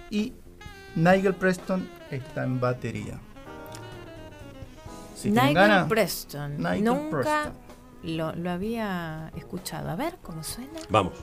[0.09, 0.33] y
[0.95, 3.19] Nigel Preston está en batería.
[5.15, 6.57] Si Nigel ganas, Preston.
[6.57, 7.53] Nigel Nunca Preston.
[8.03, 9.89] Lo, lo había escuchado.
[9.91, 10.79] A ver cómo suena.
[10.89, 11.13] Vamos.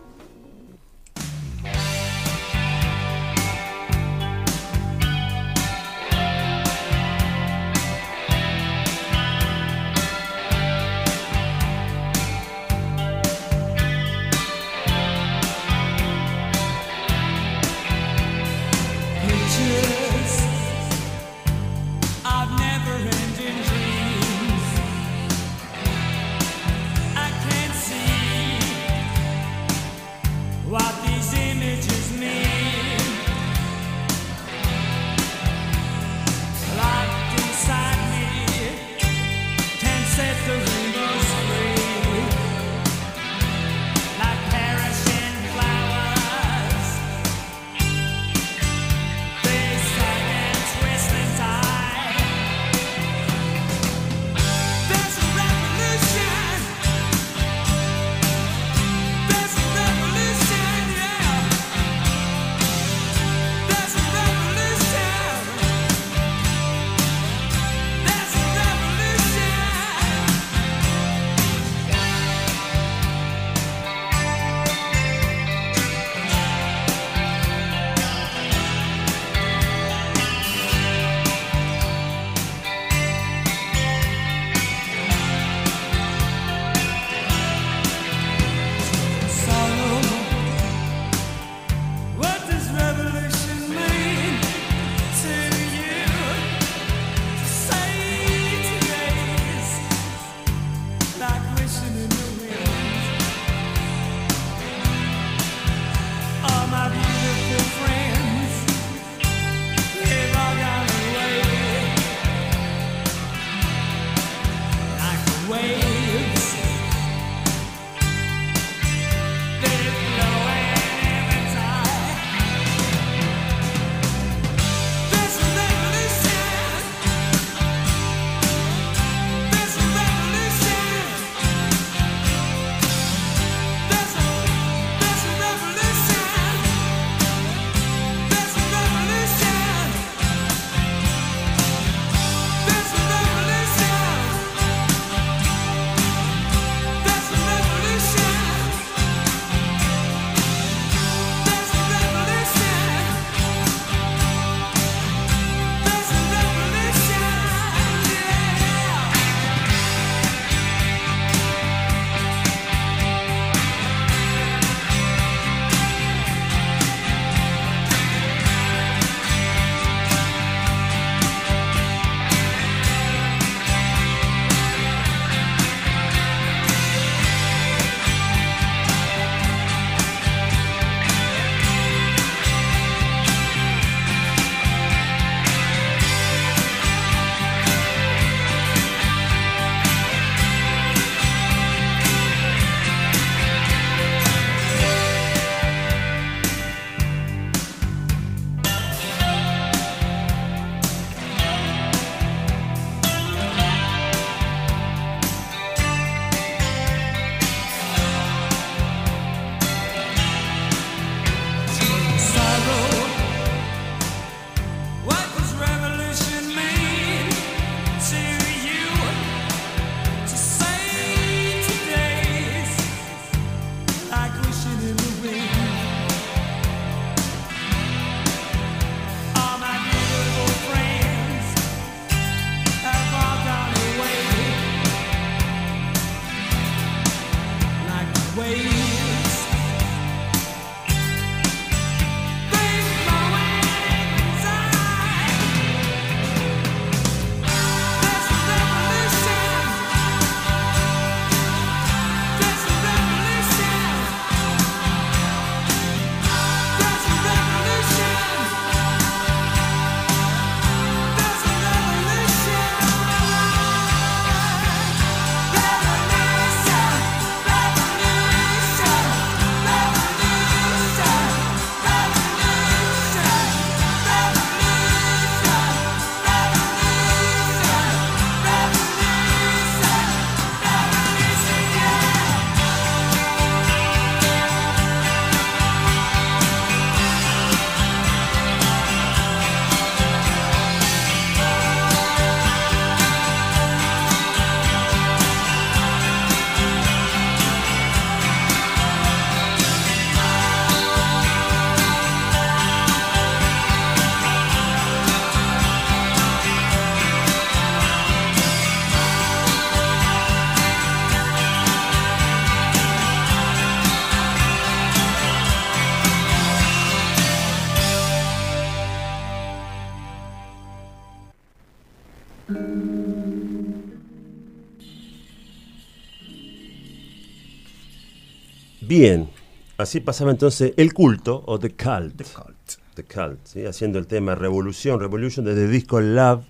[328.98, 329.28] Bien,
[329.76, 332.16] así pasaba entonces el culto o The Cult.
[332.16, 332.56] The Cult.
[332.94, 333.64] The Cult, ¿sí?
[333.64, 336.42] haciendo el tema Revolución, Revolution desde el disco Love,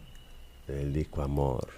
[0.66, 1.68] el disco Amor.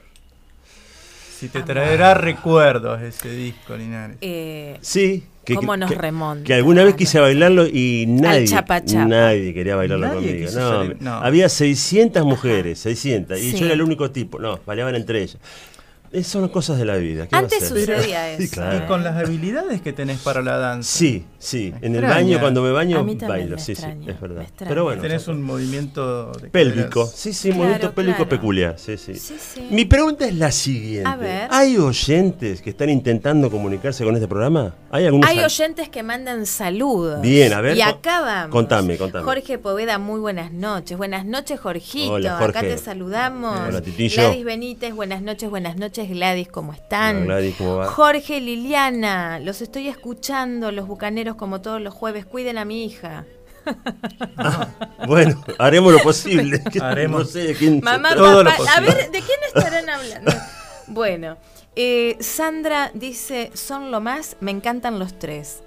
[1.36, 4.18] Si te traerá recuerdos ese disco, Linares.
[4.20, 6.44] Eh, Sí, que, ¿Cómo que- nos que- remonta?
[6.44, 9.06] que alguna vez quise bailarlo y nadie, chapa chapa.
[9.06, 10.60] nadie quería bailarlo Nadie conmigo.
[10.60, 11.14] No, no.
[11.14, 13.58] Había 600 mujeres, 600, y Sí.
[13.58, 14.38] yo era el único tipo.
[14.38, 15.38] No, bailaban entre ellas.
[16.22, 17.28] Son cosas de la vida.
[17.28, 18.84] ¿qué va a Antes sucedía Sí, eso, claro.
[18.84, 20.98] Y con las habilidades que tenés para la danza.
[20.98, 21.74] Sí, sí.
[21.82, 23.56] En el baño, cuando me baño, A mí bailo.
[23.56, 24.46] me Sí, sí, es verdad.
[24.56, 27.00] Pero bueno, Tenés un movimiento de pélvico.
[27.00, 27.12] caderas.
[27.16, 28.28] Sí, sí, Claro, movimiento pélvico claro.
[28.30, 28.74] peculiar.
[28.78, 29.14] Sí, sí.
[29.16, 29.66] Sí, sí.
[29.70, 31.08] Mi pregunta es la siguiente.
[31.08, 31.48] A ver.
[31.50, 34.74] ¿Hay oyentes que están intentando comunicarse con este programa?
[34.92, 35.28] ¿Hay algunos?
[35.28, 37.20] Hay oyentes que mandan saludos.
[37.20, 38.50] Bien, a ver, Y acá vamos.
[38.52, 39.24] contame, contame.
[39.24, 40.96] Jorge Poveda, muy buenas noches.
[40.96, 42.12] Buenas noches, Jorgito.
[42.14, 42.68] Hola, Acá Jorge.
[42.74, 43.58] te saludamos.
[43.68, 44.22] Hola, Titillo.
[44.22, 47.16] Gladys Benítez, buenas noches, buenas noches, Gladys, ¿cómo están?
[47.16, 47.86] Hola, Gladys, ¿cómo va?
[47.86, 52.24] Jorge Liliana, los estoy escuchando, los bucaneros, como todos los jueves.
[52.24, 53.24] Cuiden a mi hija.
[55.06, 56.62] Bueno, haremos lo posible.
[56.80, 57.20] Haremos.
[57.20, 58.14] No sé de quién se Mamá.
[58.14, 60.32] Todo lo a ver, ¿de quién estarán hablando?
[60.88, 61.36] bueno,
[61.76, 65.62] eh, Sandra dice, son lo más, me encantan los tres.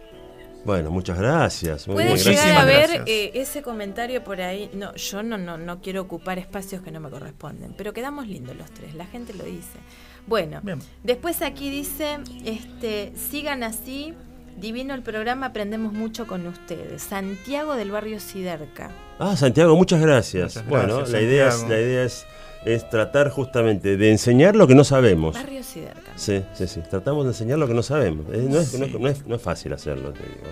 [0.65, 1.87] Bueno, muchas gracias.
[1.87, 2.61] Muy Pueden bien, llegar gracias.
[2.61, 4.69] a ver eh, ese comentario por ahí.
[4.73, 8.55] No, yo no, no, no quiero ocupar espacios que no me corresponden, pero quedamos lindos
[8.55, 9.77] los tres, la gente lo dice.
[10.25, 10.79] Bueno, Bien.
[11.03, 14.13] después aquí dice, este, sigan así,
[14.57, 17.01] divino el programa, aprendemos mucho con ustedes.
[17.03, 18.91] Santiago del barrio Siderca.
[19.19, 20.55] Ah, Santiago, muchas gracias.
[20.55, 22.25] Muchas bueno, gracias, la idea, es, la idea es,
[22.65, 25.35] es tratar justamente de enseñar lo que no sabemos.
[25.35, 26.11] Barrio Siderca.
[26.15, 26.81] Sí, sí, sí.
[26.89, 28.25] Tratamos de enseñar lo que no sabemos.
[28.33, 28.79] Eh, no, es, Sí.
[28.79, 30.47] no es- no es- no es fácil hacerlo, te digo.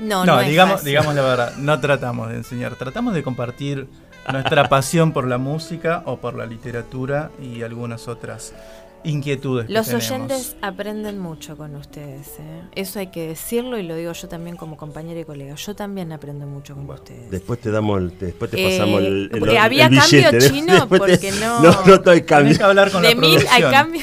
[0.00, 0.86] No, No, no, es digamos, fácil.
[0.88, 3.86] digamos la verdad, no tratamos de enseñar, tratamos de compartir
[4.32, 8.52] nuestra pasión por la música o por la literatura y algunas otras
[9.04, 9.66] inquietudes.
[9.66, 10.10] que Los tenemos.
[10.10, 12.28] oyentes aprenden mucho con ustedes.
[12.40, 12.62] ¿eh?
[12.74, 15.54] Eso hay que decirlo y lo digo yo también como compañera y colega.
[15.54, 17.30] Yo también aprendo mucho con ustedes.
[17.30, 20.30] Después te damos, el- después te Eh, pasamos el, el, porque el había billete.
[20.30, 22.56] cambio chino, Después te- porque no- No, no hay cambio.
[22.56, 24.02] que hablar con de la mil hay cambio.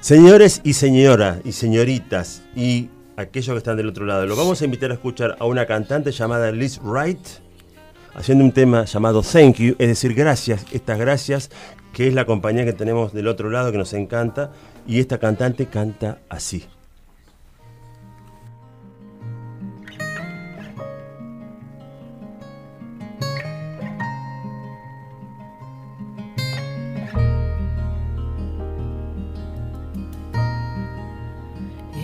[0.00, 4.64] Señores y señoras y señoritas y aquellos que están del otro lado, los vamos a
[4.64, 7.18] invitar a escuchar a una cantante llamada Liz Wright
[8.14, 11.50] haciendo un tema llamado Thank You, es decir, gracias, estas gracias,
[11.94, 14.50] que es la compañía que tenemos del otro lado que nos encanta
[14.86, 16.66] y esta cantante canta así.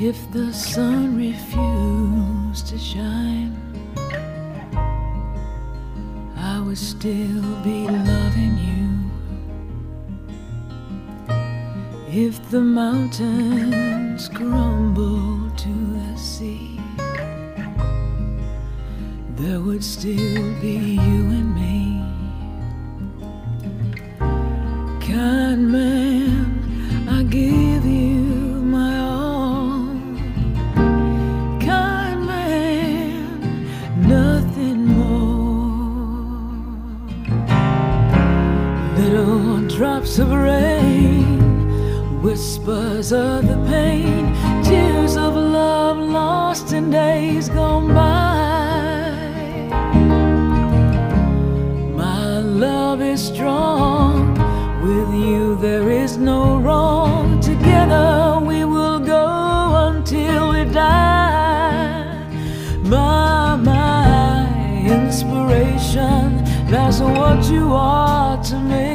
[0.02, 3.54] If the sun refused to shine,
[6.36, 8.69] I would still be loving you.
[12.12, 16.80] If the mountains crumble to the sea,
[19.36, 22.02] there would still be you and me.
[25.06, 28.18] Kind man, I give you
[28.76, 29.86] my all.
[31.60, 33.38] Kind man,
[34.08, 35.30] nothing more.
[38.98, 41.29] Little drops of rain,
[42.22, 48.40] whispers of the pain, tears of love lost in days gone by.
[51.96, 54.34] My love is strong.
[54.82, 57.40] With you, there is no wrong.
[57.40, 62.26] Together, we will go until we die.
[62.84, 66.44] My, my inspiration.
[66.68, 68.89] That's what you are to me.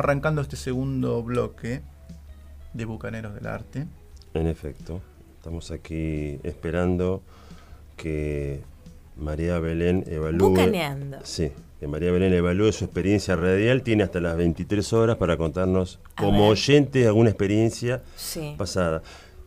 [0.00, 1.82] Arrancando este segundo bloque
[2.74, 3.86] de Bucaneros del Arte.
[4.34, 5.00] En efecto,
[5.38, 7.22] estamos aquí esperando
[7.96, 8.62] que
[9.16, 10.48] María Belén evalúe.
[10.50, 11.18] Bucaneando.
[11.24, 13.82] Sí, que María Belén evalúe su experiencia radial.
[13.82, 16.50] Tiene hasta las 23 horas para contarnos, A como ver.
[16.52, 18.54] oyente, alguna experiencia Sí.
[18.56, 19.02] pasada.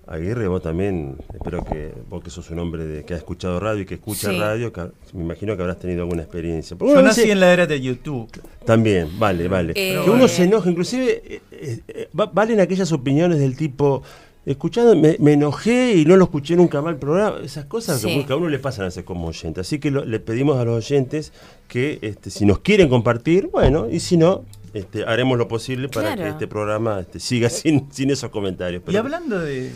[0.06, 3.84] Aguirre, vos también, espero que vos que sos un hombre de, que ha escuchado radio
[3.84, 4.38] y que escucha Sí.
[4.38, 4.82] radio, que
[5.14, 6.76] me imagino que habrás tenido alguna experiencia.
[6.78, 8.30] Porque Yo nací en la era de YouTube.
[8.66, 9.74] También, vale, vale.
[9.76, 14.03] Eh, que uno se enoja, inclusive eh, eh, eh, va- valen aquellas opiniones del tipo,
[14.45, 18.24] escuchando, me, me enojé y no lo escuché nunca más el programa, esas cosas Sí.
[18.26, 19.61] que a uno le pasan a ser como oyente.
[19.61, 21.32] Así que lo- le pedimos a los oyentes
[21.68, 24.43] que este, si nos quieren compartir, bueno, y si no,
[24.74, 26.24] este, haremos lo posible para Claro.
[26.24, 28.84] que este programa este, siga sin, sin esos comentarios.
[28.88, 29.72] Y hablando de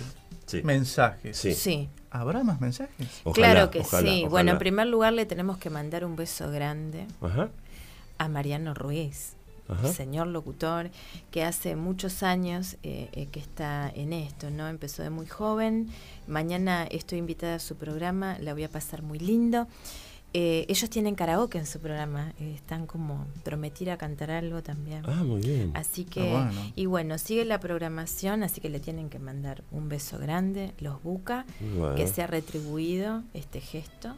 [0.47, 0.61] Sí.
[0.63, 1.53] mensajes, Sí.
[1.53, 1.89] Sí.
[2.09, 3.07] ¿habrá más mensajes?
[3.25, 4.17] Ojalá, claro que ojalá, sí.
[4.19, 4.29] ojalá.
[4.29, 7.49] Bueno, en primer lugar le tenemos que mandar un beso grande Ajá,
[8.17, 9.33] a Mariano Ruiz,
[9.67, 9.91] Ajá.
[9.91, 10.89] señor locutor,
[11.31, 14.67] que hace muchos años eh, eh, que está en esto, ¿no?
[14.67, 15.89] Empezó de muy joven.
[16.27, 19.67] Mañana estoy invitada a su programa, la voy a pasar muy lindo.
[20.33, 25.01] Eh, ellos tienen karaoke en su programa, eh, están como prometir a cantar algo también.
[25.05, 25.71] Ah, muy bien.
[25.73, 26.71] Así que, Ah, bueno.
[26.75, 31.01] y bueno, sigue la programación, así que le tienen que mandar un beso grande, los
[31.01, 31.45] busca,
[31.77, 31.95] Bueno.
[31.95, 34.15] que sea retribuido este gesto.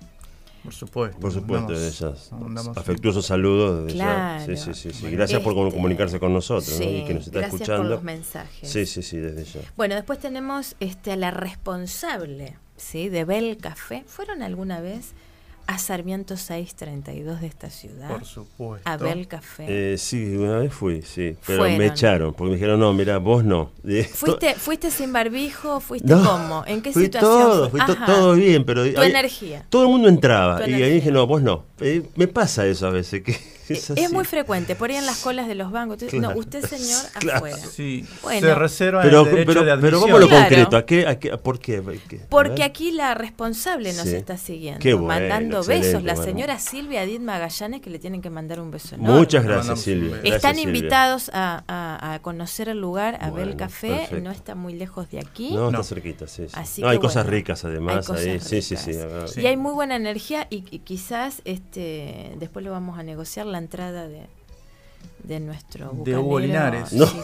[0.63, 1.19] Por supuesto.
[1.19, 2.35] Por supuesto, ya.
[2.37, 4.45] mandamos- Afectuosos saludos desde Claro.
[4.45, 4.57] ya.
[4.57, 5.09] Sí, sí, sí, sí.
[5.11, 7.83] Gracias por Este, comunicarse con nosotros y que nos está gracias escuchando.
[7.83, 8.69] por los mensajes.
[8.69, 9.61] Sí, sí, sí, desde ya.
[9.77, 13.09] Bueno, después tenemos este, a la responsable ¿sí?
[13.09, 14.03] de Bel Café.
[14.07, 15.13] ¿Fueron alguna vez
[15.71, 18.09] a Sarmiento 632 de esta ciudad?
[18.09, 18.89] Por supuesto.
[18.89, 19.65] A Bel Café.
[19.93, 21.35] Eh, sí, una vez fui, sí.
[21.45, 21.77] Pero Fueron.
[21.77, 23.69] me echaron porque me dijeron, no, mira, vos no.
[24.13, 25.79] ¿Fuiste, ¿Fuiste sin barbijo?
[25.79, 26.63] ¿Fuiste No, cómo?
[26.65, 27.31] ¿En qué fui situación?
[27.31, 29.65] Todo, fui to- todo bien, pero Tu había- energía.
[29.69, 31.63] todo el mundo entraba Tu y ahí dije, no, vos no.
[31.81, 33.37] Eh, me pasa eso a veces, que
[33.73, 34.01] es así.
[34.01, 35.97] Es muy frecuente, por ahí en las colas de los bancos.
[35.97, 36.33] Claro.
[36.33, 37.37] No, usted señor Claro.
[37.37, 37.57] afuera.
[37.57, 38.47] Sí, Bueno.
[38.47, 40.01] se reserva Pero, el derecho pero, de pero admisión.
[40.01, 40.43] vamos a lo Claro.
[40.47, 41.81] concreto, ¿a qué, a qué- ¿por qué?
[42.07, 42.17] ¿Qué?
[42.23, 42.63] A Porque ver.
[42.63, 44.15] aquí la responsable nos Sí.
[44.15, 46.03] está siguiendo, Qué bueno, mandando besos.
[46.03, 46.23] La bueno.
[46.31, 49.17] señora Silvia Edith Magallanes que le tienen que mandar un beso enorme.
[49.19, 50.09] Muchas gracias, Silvia.
[50.17, 50.75] Gracias, Están Silvia.
[50.77, 54.21] invitados a, a- a conocer el lugar, a ver el café, perfecto.
[54.23, 55.51] no está muy lejos de aquí.
[55.53, 55.81] No, No.
[55.81, 56.43] está cerquita, sí.
[56.47, 56.53] sí.
[56.53, 58.37] Así No, hay cosas ricas además hay ahí.
[58.37, 58.91] cosas Sí, sí, sí.
[59.41, 63.58] Y hay muy buena energía y, y quizás este después lo vamos a negociar la
[63.59, 64.25] entrada de,
[65.23, 66.91] de nuestro De Hugo Linares.
[66.93, 67.05] No.
[67.05, 67.17] sí.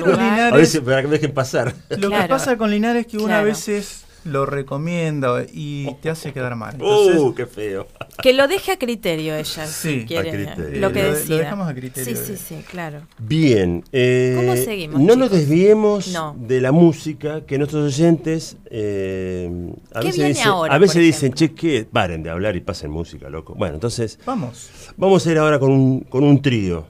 [0.00, 0.52] Linares.
[0.52, 1.72] A ver si para que me dejen pasar.
[1.90, 2.22] Lo Claro.
[2.24, 3.46] que pasa con Linares es que una Claro.
[3.46, 6.74] veces lo recomienda y te hace quedar mal.
[6.74, 7.86] Entonces, Uh, qué feo.
[8.22, 10.80] Que lo deje a criterio ella, Sí, si quiere, a criterio.
[10.80, 11.36] lo que Eh, lo- decida.
[11.38, 13.00] dejamos a criterio Sí, sí, de- sí, claro.
[13.18, 13.82] Bien.
[13.92, 16.36] eh, ¿Cómo seguimos, No nos desviemos No.
[16.38, 19.50] de la música, que nuestros oyentes eh,
[19.92, 22.56] a ¿Qué veces, viene dicen, ahora, a veces por dicen, che, que paren de hablar
[22.56, 23.54] y pasen música, loco.
[23.54, 24.70] Bueno, entonces vamos.
[24.96, 26.86] vamos a ir ahora con un, con un trío.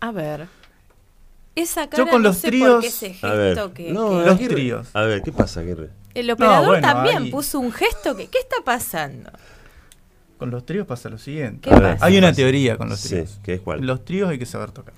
[0.00, 0.46] A ver.
[1.54, 3.58] Esa cara con no los sé tríos- por qué ese gesto A ver.
[3.74, 4.88] que, No, que- Los tríos.
[4.92, 5.88] A ver, ¿qué pasa, Aguirre?
[6.20, 9.30] El operador bueno, también ahí- puso un gesto que ¿qué está pasando?
[10.38, 11.70] Con los tríos pasa lo siguiente.
[12.00, 13.40] Hay una teoría con los Sí, tríos.
[13.42, 13.80] ¿qué es cuál?
[13.86, 14.94] Los tríos hay que saber tocar.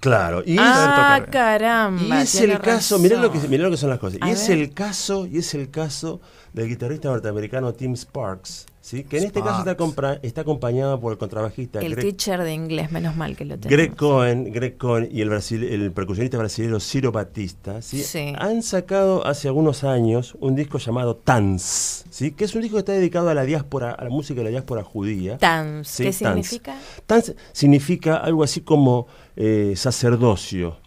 [0.00, 1.30] Claro, y ah, tocar.
[1.30, 2.20] caramba.
[2.20, 4.20] Y es el caso, mirá lo, que, mirá lo que son las cosas.
[4.22, 6.20] A Y es el caso, y es el caso
[6.52, 9.04] del guitarrista norteamericano Tim Sparks, ¿sí?
[9.04, 12.54] que en este caso está, compra- está acompañado por el contrabajista El Greg, teacher de
[12.54, 13.70] inglés, menos mal que lo tenemos.
[13.70, 18.02] Greg Cohen, Greg Cohen y el, brasil- el percusionista brasileño Ciro Batista, ¿sí?
[18.02, 18.32] Sí.
[18.38, 22.32] han sacado hace algunos años un disco llamado Tanz, ¿sí?
[22.32, 24.50] que es un disco que está dedicado a la diáspora, a la música de la
[24.50, 25.36] diáspora judía.
[25.38, 26.18] Tanz, Sí, ¿qué tanz.
[26.18, 26.76] significa?
[27.06, 30.78] Tanz significa algo así como eh, sacerdocio.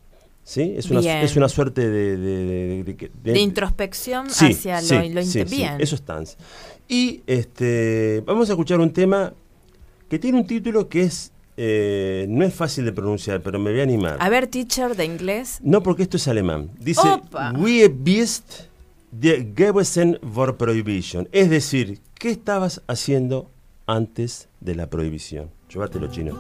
[0.44, 0.74] ¿Sí?
[0.76, 4.96] Es una, es una suerte de, de, de- de- de- De introspección Sí, hacia sí,
[4.96, 5.76] lo, lo sí, inte- sí, bien.
[5.80, 6.36] eso es Tanz.
[6.92, 9.34] Y este, vamos a escuchar un tema
[10.10, 13.80] que tiene un título que es eh, no es fácil de pronunciar, pero me voy
[13.80, 14.18] a animar.
[14.20, 15.60] A ver, teacher de inglés.
[15.64, 16.70] No, porque esto es alemán.
[16.80, 17.54] Dice, Opa.
[17.58, 18.64] We bist
[19.10, 21.30] die Gewesen vor Prohibition.
[21.32, 23.50] Es decir, ¿qué estabas haciendo
[23.88, 25.50] antes de la prohibición?
[25.70, 26.38] Llévatelo, chino.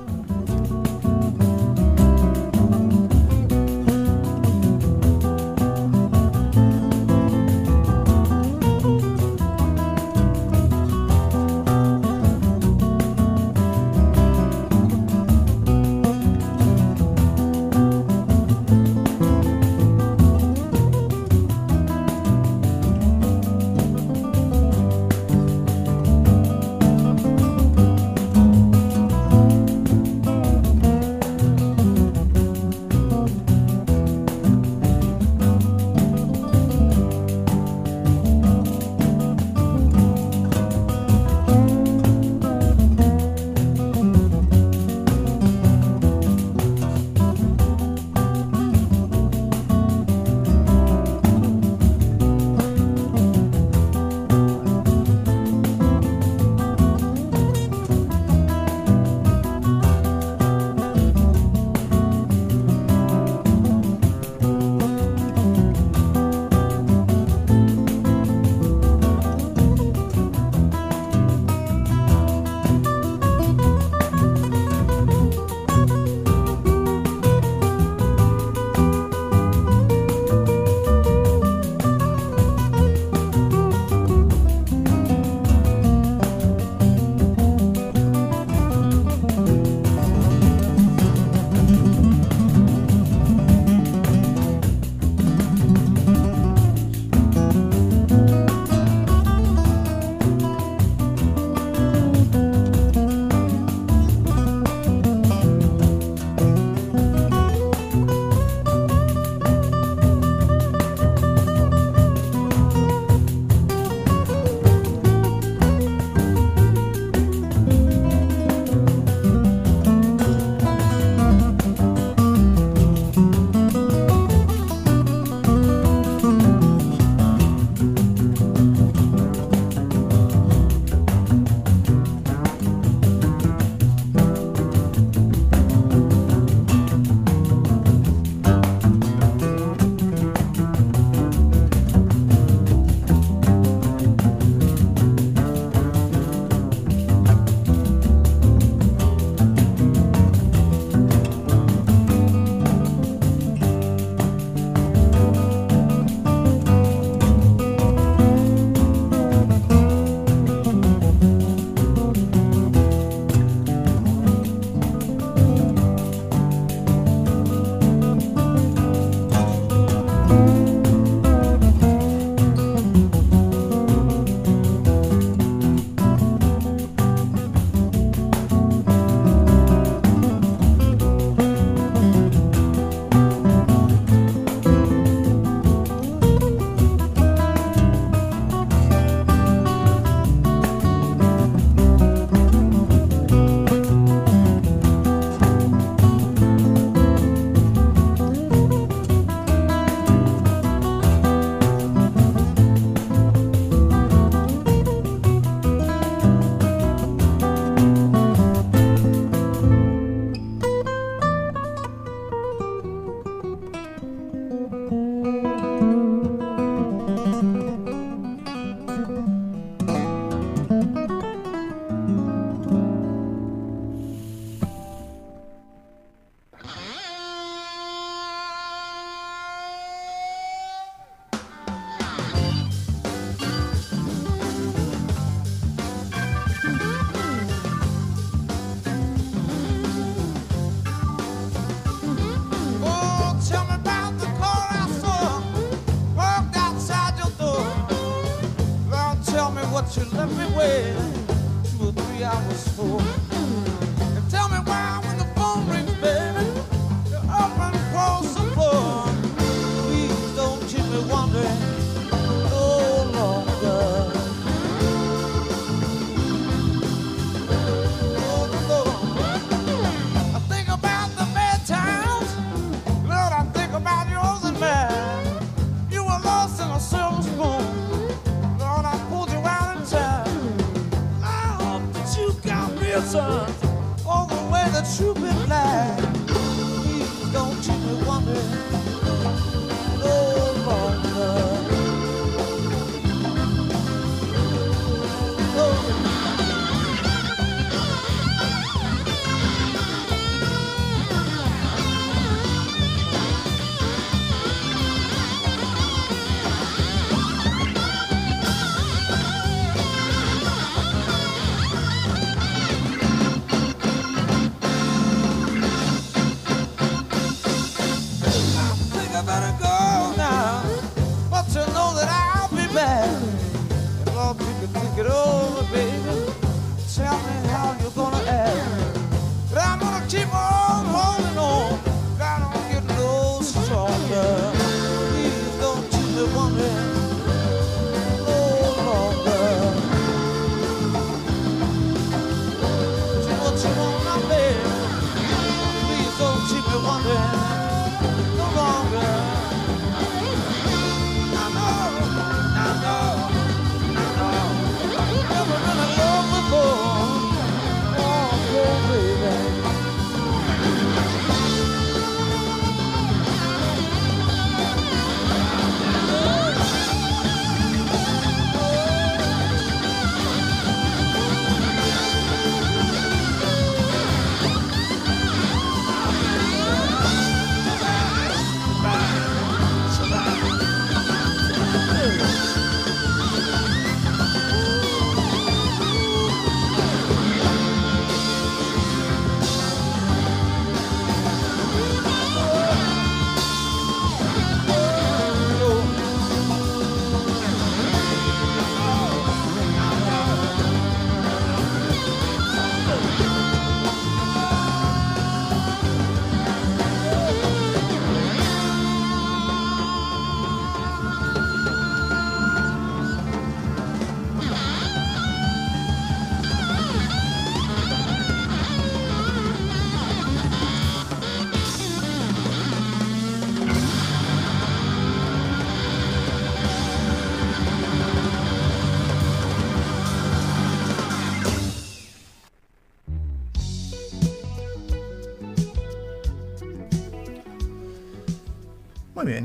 [249.81, 251.27] But you left me waiting
[251.63, 253.70] two or three hours for.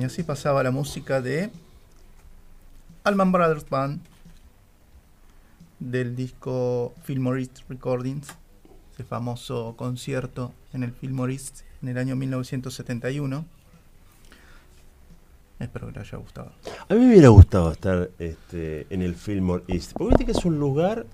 [0.01, 1.51] Y así pasaba la música de
[3.05, 4.01] Alman Brothers Band
[5.79, 8.29] del disco Fillmore Recordings,
[8.93, 13.45] ese famoso concierto en el Fillmore East en el año 1971.
[15.59, 16.53] Espero que les haya gustado.
[16.89, 19.93] A mí me hubiera gustado estar este, en el Fillmore East.
[19.93, 21.07] Porque viste que es un lugar,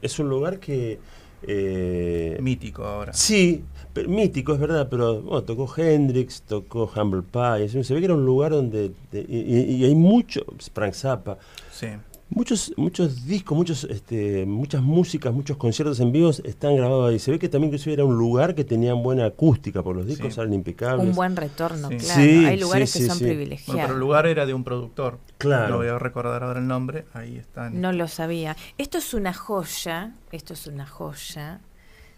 [0.00, 1.00] es un lugar que...
[1.46, 3.12] eh, Mítico ahora.
[3.12, 8.06] Sí, pero- mítico, es verdad, pero bueno, tocó Hendrix, tocó Humble Pie, se ve que
[8.06, 8.92] era un lugar donde...
[9.10, 11.38] de- y, y- y hay mucho, Frank Zappa,
[11.70, 11.88] Sí.
[12.34, 17.18] Muchos muchos discos, muchos este, muchas músicas, muchos conciertos en vivo están grabados ahí.
[17.18, 20.28] Se ve que también inclusive era un lugar que tenían buena acústica, por los discos
[20.28, 20.36] Sí.
[20.36, 21.06] salen impecables.
[21.06, 21.96] Un buen retorno, Sí.
[21.98, 22.20] claro.
[22.22, 23.24] Sí, Hay lugares sí, que son sí.
[23.24, 23.66] privilegiados.
[23.74, 25.18] Bueno, pero el lugar era de un productor.
[25.38, 25.68] Claro.
[25.70, 27.04] No voy a recordar ahora el nombre.
[27.12, 27.80] Ahí están.
[27.80, 28.56] No lo sabía.
[28.78, 31.60] Esto es una joya, esto es una joya,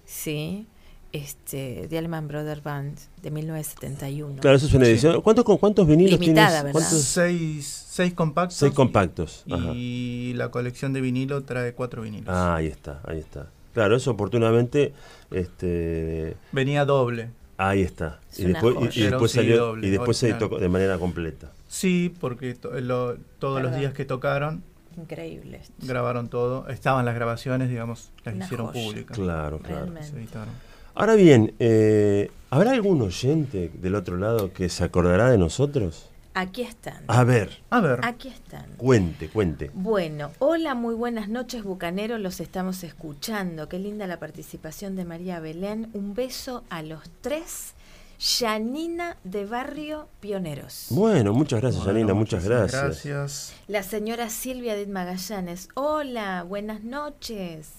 [0.05, 0.67] sí,
[1.15, 4.41] este, de Allman Brothers Band de 1971.
[4.41, 4.91] Claro, eso es una Sí.
[4.91, 5.21] edición.
[5.23, 6.63] ¿Cuántos, con- cuántos vinilos Limitada, tienes?
[6.65, 6.73] ¿verdad?
[6.73, 7.03] ¿Cuántos?
[7.05, 8.57] Seis, seis compactos.
[8.59, 9.45] Seis compactos.
[9.51, 9.73] Ajá.
[9.75, 12.29] Y la colección de vinilo trae cuatro vinilos.
[12.29, 13.47] Ah, ahí está, ahí está.
[13.75, 14.93] Claro, eso oportunamente,
[15.31, 17.31] este, Venía doble.
[17.59, 18.19] ahí está.
[18.33, 21.53] Es Y después, y- después salió, doble, y después se tocó de manera completa.
[21.69, 24.63] Sí, porque to- lo- todos los días que tocaron
[24.97, 25.59] Increíble.
[25.63, 25.75] esto.
[25.81, 26.69] grabaron todo.
[26.69, 28.85] Estaban las grabaciones, digamos, las Una hicieron joya.
[28.85, 29.17] públicas.
[29.17, 29.75] Claro, claro.
[29.87, 30.09] Realmente.
[30.09, 30.74] Se editaron.
[30.95, 36.09] Ahora bien, eh, ¿habrá algún oyente del otro lado que se acordará de nosotros?
[36.35, 37.03] Aquí están.
[37.09, 38.67] A ver, A ver, Aquí están.
[38.77, 39.71] cuente, cuente.
[39.75, 43.69] Bueno, hola, muy buenas noches, Bucaneros, los estamos escuchando.
[43.69, 45.91] Qué linda la participación de María Belén.
[45.95, 47.75] Un beso a los tres
[48.21, 50.87] Janina de Barrio Pioneros.
[50.91, 53.05] Bueno, muchas gracias, Bueno, Janina, muchas muchísimas gracias.
[53.05, 53.55] Gracias.
[53.67, 55.69] La señora Silvia de Magallanes.
[55.75, 57.71] Hola, buenas noches.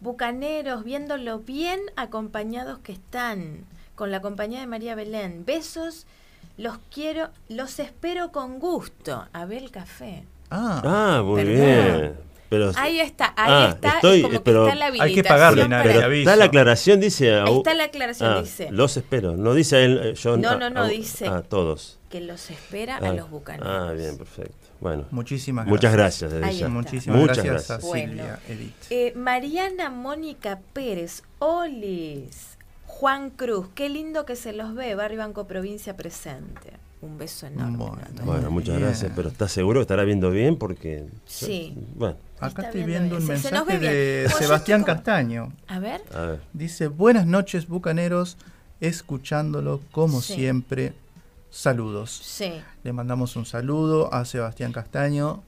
[0.00, 5.44] Bucaneros, viéndolo bien acompañados que están, con la compañía de María Belén.
[5.44, 6.06] Besos,
[6.56, 9.26] los quiero, los espero con gusto.
[9.32, 10.24] Abel Café.
[10.50, 11.54] Ah, Ah, muy Perdón.
[11.54, 12.30] bien.
[12.48, 15.62] Pero, Ahí está, ahí Ah, está, estoy- como que pero- está la Hay que pagarle,
[15.62, 16.20] para- Nare, pero aviso.
[16.30, 17.32] está la aclaración, dice.
[17.34, 19.36] Ahí au- está la aclaración, Ah, dice Los espero.
[19.36, 20.36] No dice él, eh, yo.
[20.36, 21.28] No, no, no, au- dice.
[21.28, 21.98] Ah, todos.
[22.08, 23.68] que los espera Ah, a los bucaneros.
[23.70, 24.56] Ah, bien, perfecto.
[24.80, 25.78] Bueno, muchísimas gracias.
[25.78, 26.32] muchas gracias.
[26.32, 26.68] desde ya.
[26.68, 27.84] Muchísimas Muchas gracias, gracias.
[27.84, 28.08] a Bueno.
[28.12, 28.74] Silvia Edith.
[28.90, 32.56] Eh, Mariana Mónica Pérez, Olis,
[32.86, 36.72] Juan Cruz, qué lindo que se los ve, Barrio Banco Provincia presente.
[37.02, 37.76] Un beso enorme.
[37.78, 38.00] Bueno.
[38.24, 38.88] Bueno, muchas Bien.
[38.88, 39.12] gracias.
[39.16, 40.56] Pero ¿estás seguro que estará viendo bien?
[40.56, 41.06] Porque.
[41.24, 41.74] Sí.
[41.94, 43.22] Bueno, Acá estoy viendo un.
[43.22, 43.80] Se- mensaje bien.
[43.92, 45.52] de Bueno, Sebastián estoy Castaño.
[45.66, 46.40] A ver, a ver.
[46.52, 48.36] Dice, buenas noches, bucaneros,
[48.80, 50.34] escuchándolo como Sí.
[50.34, 50.92] siempre.
[51.50, 52.10] Saludos.
[52.24, 52.52] sí.
[52.84, 55.42] Le mandamos un saludo a Sebastián Castaño,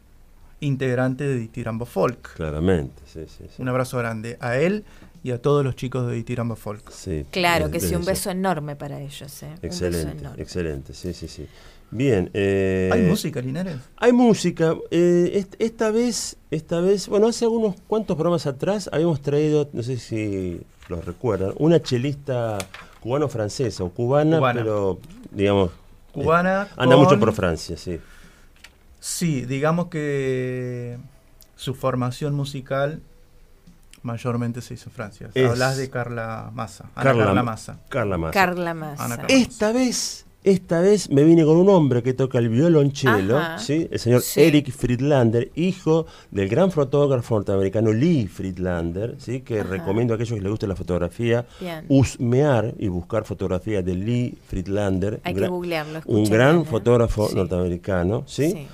[0.60, 2.34] integrante de Ditirambo Folk.
[2.34, 3.44] Claramente, sí, sí.
[3.54, 3.62] sí.
[3.62, 4.84] Un abrazo grande a él
[5.24, 6.90] y a todos los chicos de Ditirambo Folk.
[6.90, 9.42] Sí, Claro que sí, un beso enorme para ellos.
[9.42, 9.46] ¿eh?
[9.46, 10.42] Un beso Excelente, enorme.
[10.42, 11.46] excelente, sí, sí, sí.
[11.90, 12.30] Bien.
[12.32, 13.76] eh, ¿Hay música, Linares?
[13.98, 14.74] Hay música.
[14.90, 19.82] eh, est- esta vez, esta vez, bueno, hace unos cuantos programas atrás habíamos traído, no
[19.82, 22.58] sé si los recuerdan, una chelista
[23.00, 24.60] cubano-francesa o cubana, Cubana.
[24.60, 24.98] pero
[25.30, 25.70] digamos.
[26.12, 26.68] Cubana.
[26.70, 28.00] eh, anda con- mucho por Francia, sí.
[29.00, 30.98] Sí, digamos que
[31.56, 33.02] su formación musical
[34.02, 35.30] mayormente se hizo en Francia.
[35.34, 36.84] Es- Hablas de Carla Massa.
[36.94, 37.78] Ana Carla, Massa.
[37.88, 38.32] Carla Massa.
[38.32, 39.08] Carla Massa.
[39.16, 39.26] Carla.
[39.28, 43.38] Esta vez, esta vez me vine con un hombre que toca el violonchelo.
[43.58, 43.86] ¿sí?
[43.90, 44.40] el señor Sí.
[44.40, 49.40] Eric Friedlander, hijo del gran fotógrafo norteamericano Lee Friedlander, ¿sí?
[49.40, 49.70] que Ajá.
[49.70, 51.84] recomiendo a aquellos que les guste la fotografía, Bien.
[51.88, 56.00] husmear y buscar fotografías de Lee Friedlander, Hay que googlearlo.
[56.06, 57.36] un gran fotógrafo Sí.
[57.36, 58.50] norteamericano, ¿sí?
[58.50, 58.66] Sí.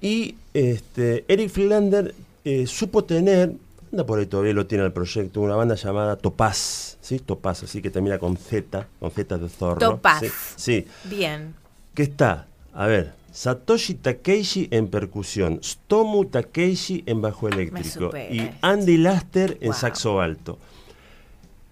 [0.00, 3.52] Y este, Eric Friedlander eh, supo tener,
[3.94, 7.20] anda por ahí todavía lo tiene el proyecto, una banda llamada Topaz, ¿sí?
[7.20, 9.78] Topaz, así que termina con Z, con Z de zorro.
[9.78, 10.20] Topaz.
[10.20, 10.28] ¿sí?
[10.56, 11.54] Sí, Bien.
[11.94, 18.50] que está, a ver, Satoshi Takeishi en percusión, Stomu Takeishi en bajo eléctrico y.
[18.62, 19.78] Andy Laster en Wow.
[19.78, 20.58] saxo alto.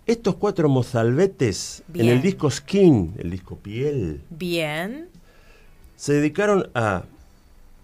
[0.07, 5.09] Estos cuatro mozalbetes en el disco Skin, el disco Piel, Bien.
[5.97, 7.03] se dedicaron a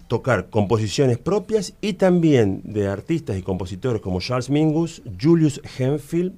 [0.08, 6.32] tocar composiciones propias y también de artistas y compositores como Charles Mingus, Julius Henfield.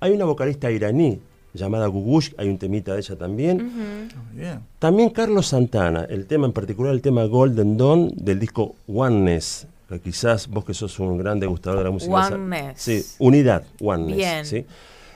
[0.00, 1.20] Hay una vocalista iraní
[1.54, 4.08] llamada Gugush, hay un temita de ella también.
[4.32, 4.60] Bien.
[4.78, 10.00] También Carlos Santana, el tema en particular, el tema Golden Dawn del disco Oneness, que
[10.00, 12.28] quizás vos que sos un gran degustador de la música.
[12.28, 12.80] Oneness.
[12.80, 14.16] Sí, unidad, Oneness.
[14.16, 14.44] Bien.
[14.44, 14.66] ¿sí?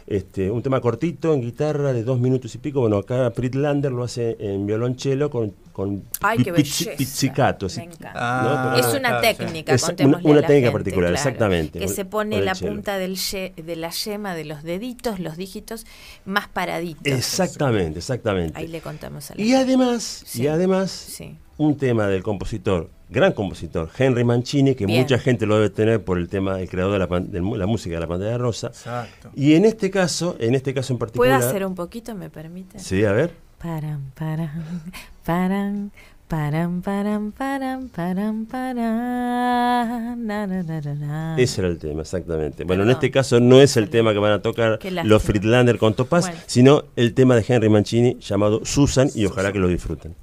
[0.07, 2.81] Este, un tema cortito en guitarra de dos minutos y pico.
[2.81, 6.97] Bueno, acá Friedlander lo hace en violonchelo con, con Ay, pi- qué pizzi- belleza.
[6.97, 7.67] pizzicato.
[7.67, 7.79] así.
[7.79, 8.13] Me encanta.
[8.15, 11.79] Ah, es una técnica, Es contémosle una- una a la técnica gente, particular, claro, exactamente,
[11.79, 15.87] Que se pone la punta del ye- de la yema de los deditos, los dígitos,
[16.25, 17.03] más paraditos.
[17.07, 18.59] Exactamente, exactamente.
[18.59, 20.43] Ahí le contamos a la Y además, Sí.
[20.43, 21.37] y además Sí.
[21.57, 25.01] un tema del compositor, gran compositor, Henry Mancini, que Bien.
[25.03, 26.99] mucha gente lo debe tener por el tema del creador de
[27.39, 28.69] la, mu- la música de la pantalla rosa.
[28.69, 29.31] Exacto.
[29.35, 31.43] Y en este caso, en este caso en ¿Puedo particular.
[31.43, 32.79] hacer un poquito, me permite?
[32.79, 33.33] Sí, a ver.
[33.61, 34.51] Paran, paran,
[35.25, 35.91] paran,
[36.29, 41.37] paran, paran, paran, paran, paran, na, na, na, na, na.
[41.37, 42.65] Ese era el tema, exactamente.
[42.65, 45.93] Bueno, en este caso no es el tema que van a tocar los Friedlander con
[45.95, 46.41] Topaz, Bueno.
[46.47, 50.15] sino el tema de Henry Mancini llamado Susan, y ojalá que lo disfruten.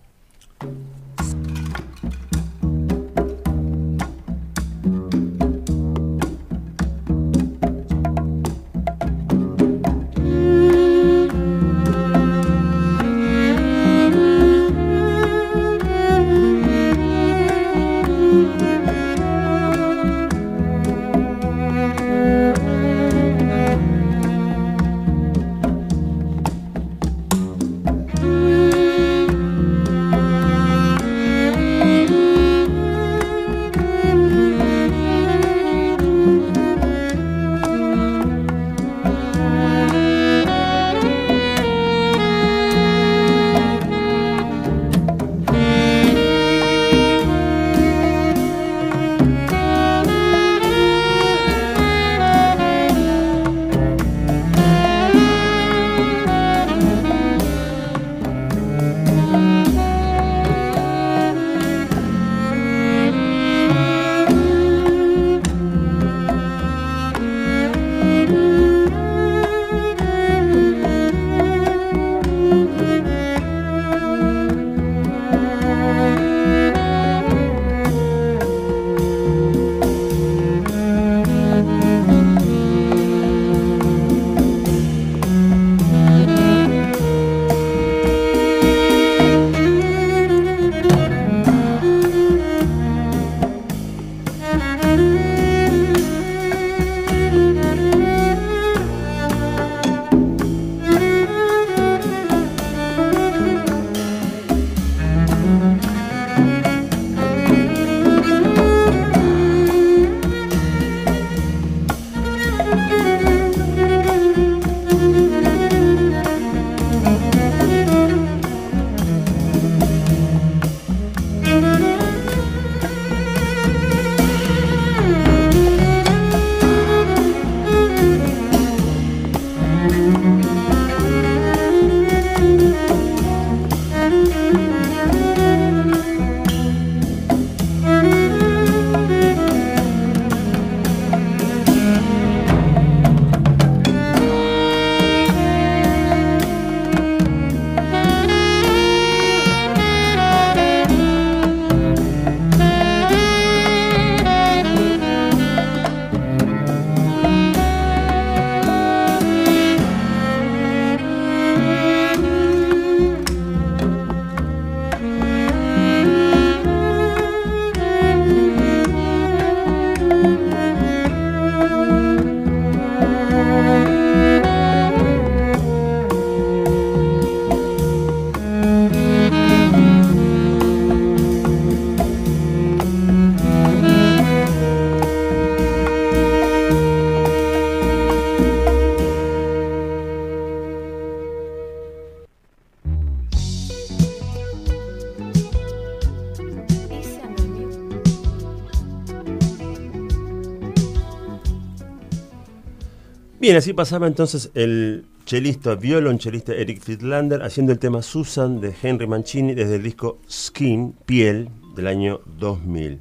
[203.48, 209.08] Bien, así pasaba entonces el chelista, violonchelista Eric Friedlander haciendo el tema Susan de Henry
[209.08, 213.00] Mancini desde el disco Skin, Piel, del año 2000.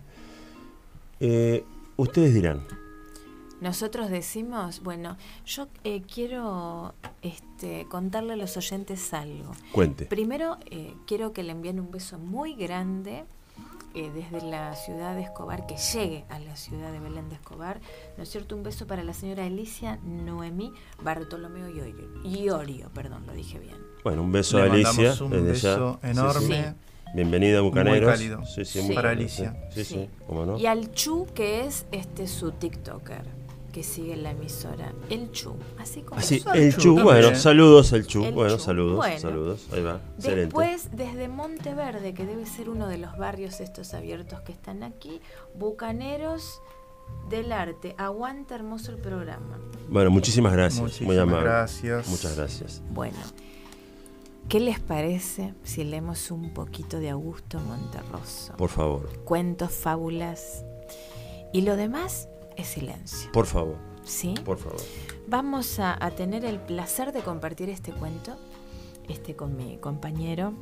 [1.19, 1.65] Eh,
[1.97, 2.65] ustedes dirán,
[3.61, 5.17] Nosotros decimos, bueno,
[5.47, 9.51] yo eh, quiero este, contarle a los oyentes algo.
[9.73, 10.07] cuente.
[10.07, 13.25] Primero, eh, quiero que le envíen un beso muy grande
[13.97, 17.81] eh, desde la ciudad de Escobar, que llegue a la ciudad de Belén de Escobar.
[18.17, 18.55] ¿No es cierto?
[18.55, 20.73] Un beso para la señora Alicia Noemí
[21.03, 22.09] Bartolomeo Iorio.
[22.25, 23.77] Iorio, perdón, lo dije bien.
[24.05, 24.93] Bueno, un beso Le a Alicia.
[24.93, 26.65] mandamos un desde beso enorme.
[26.65, 26.75] sí.
[27.15, 28.11] Bienvenida a Bucaneros.
[28.11, 28.45] cálido.
[28.45, 28.87] Sí, sí, Sí.
[28.87, 29.57] muy Para cálido, Alicia.
[29.73, 30.11] Sí, sí, Sí.
[30.27, 30.59] cómo no.
[30.59, 33.25] Y al Chu, que es este su TikToker,
[33.77, 34.95] que sigue la emisora.
[35.11, 38.25] El Chu, así como Así, el Chu bueno, saludos al Chu.
[38.25, 38.63] El bueno, Chu.
[38.63, 39.19] saludos, Bueno.
[39.21, 39.67] saludos.
[39.71, 40.01] Ahí va.
[40.17, 40.41] Excelente.
[40.45, 45.21] Después, desde Monteverde, que debe ser uno de los barrios estos abiertos que están aquí,
[45.57, 46.63] Bucaneros
[47.29, 47.95] del Arte.
[47.99, 49.59] Aguanta hermoso el programa.
[49.91, 50.81] Bueno, muchísimas gracias.
[50.81, 51.45] Muchísimas muy amable.
[51.45, 52.09] gracias.
[52.09, 52.83] Muchas gracias.
[52.93, 53.19] Bueno,
[54.49, 58.55] ¿qué les parece si leemos un poquito de Augusto Monterroso?
[58.57, 60.65] Por favor, Cuentos, fábulas.
[61.53, 63.31] Y lo demás es silencio.
[63.33, 64.35] por favor, ¿Sí?
[64.45, 64.81] por favor.
[65.27, 68.37] Vamos a, a tener el placer de compartir este cuento
[69.09, 70.53] este con mi compañero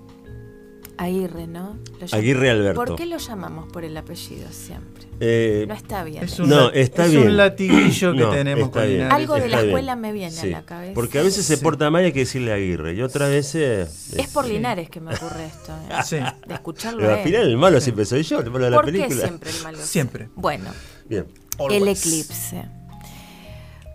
[0.97, 1.77] Aguirre, ¿no?
[2.13, 2.85] Aguirre Alberto.
[2.85, 5.05] ¿Por qué lo llamamos por el apellido siempre?
[5.19, 6.23] Eh, No está bien.
[6.23, 7.27] Es un, No, está es bien.
[7.27, 8.83] un latiguillo que No, tenemos con.
[8.83, 9.69] Algo de la bien.
[9.71, 10.95] escuela me viene sí, a la cabeza.
[10.95, 12.95] Porque a veces se porta mal y hay que decirle Aguirre.
[12.95, 14.13] Y otras veces.
[14.17, 14.53] Es por Sí.
[14.53, 15.73] Linares que me ocurre esto.
[15.73, 15.95] ¿eh?
[16.05, 16.17] Sí.
[16.47, 18.87] De escucharlo Pero al final el malo siempre soy yo, el malo de la ¿Por
[18.87, 19.23] qué película.
[19.27, 19.79] siempre el malo?
[19.79, 20.29] Siempre.
[20.37, 20.71] Bueno,
[21.09, 21.27] Bien.
[21.71, 22.65] el eclipse.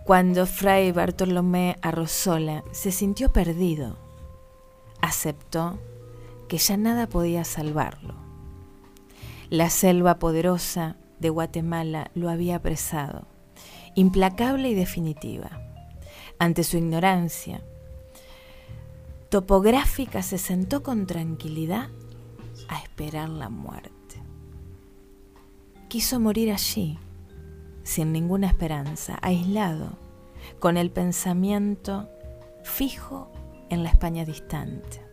[0.04, 3.96] Cuando Fray Bartolomé Arrosola se sintió perdido,
[5.00, 5.78] aceptó
[6.50, 8.14] que ya nada podía salvarlo.
[9.50, 13.28] La selva poderosa de Guatemala lo había apresado,
[13.94, 15.62] implacable y definitiva.
[16.40, 17.62] Ante su ignorancia
[19.28, 21.88] topográfica se sentó con tranquilidad
[22.68, 24.16] a esperar la muerte.
[25.86, 26.98] Quiso morir allí,
[27.84, 29.90] sin ninguna esperanza, aislado,
[30.58, 32.08] con el pensamiento
[32.64, 33.30] fijo
[33.68, 35.09] en la España distante,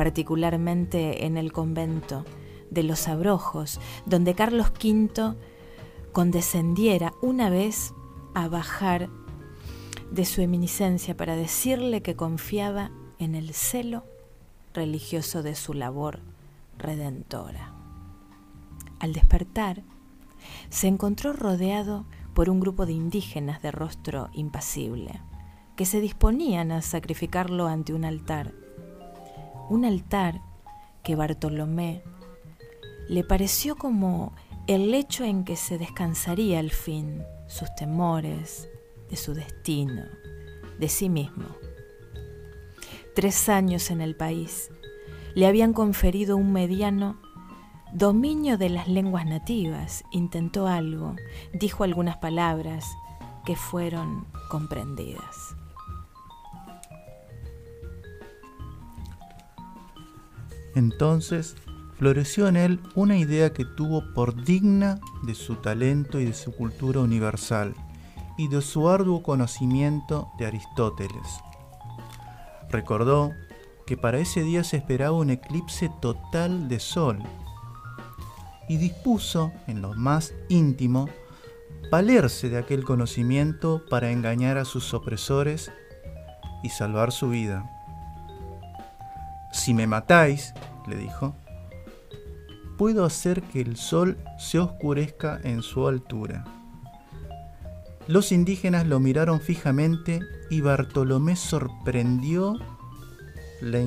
[0.00, 2.24] particularmente en el convento
[2.70, 5.36] de los Abrojos, donde Carlos V
[6.12, 7.92] condescendiera una vez
[8.32, 9.10] a bajar
[10.10, 14.04] de su eminiscencia para decirle que confiaba en el celo
[14.72, 16.20] religioso de su labor
[16.78, 17.74] redentora.
[19.00, 19.82] Al despertar,
[20.70, 25.20] se encontró rodeado por un grupo de indígenas de rostro impasible,
[25.76, 28.54] que se disponían a sacrificarlo ante un altar.
[29.70, 30.42] Un altar
[31.04, 32.02] que Bartolomé
[33.08, 34.34] le pareció como
[34.66, 38.68] el lecho en que se descansaría al fin sus temores,
[39.08, 40.02] de su destino,
[40.80, 41.46] de sí mismo.
[43.14, 44.70] Tres años en el país
[45.36, 47.20] le habían conferido un mediano
[47.92, 51.14] dominio de las lenguas nativas, intentó algo,
[51.54, 52.86] dijo algunas palabras
[53.44, 55.49] que fueron comprendidas.
[60.74, 61.56] Entonces
[61.98, 66.52] floreció en él una idea que tuvo por digna de su talento y de su
[66.52, 67.74] cultura universal
[68.38, 71.40] y de su arduo conocimiento de Aristóteles.
[72.70, 73.32] Recordó
[73.86, 77.18] que para ese día se esperaba un eclipse total de sol
[78.68, 81.08] y dispuso, en lo más íntimo,
[81.90, 85.72] valerse de aquel conocimiento para engañar a sus opresores
[86.62, 87.79] y salvar su vida.
[89.52, 90.54] Si me matáis,
[90.88, 91.34] le dijo,
[92.78, 96.44] puedo hacer que el sol se oscurezca en su altura.
[98.06, 102.58] Los indígenas lo miraron fijamente y Bartolomé sorprendió
[103.60, 103.80] la,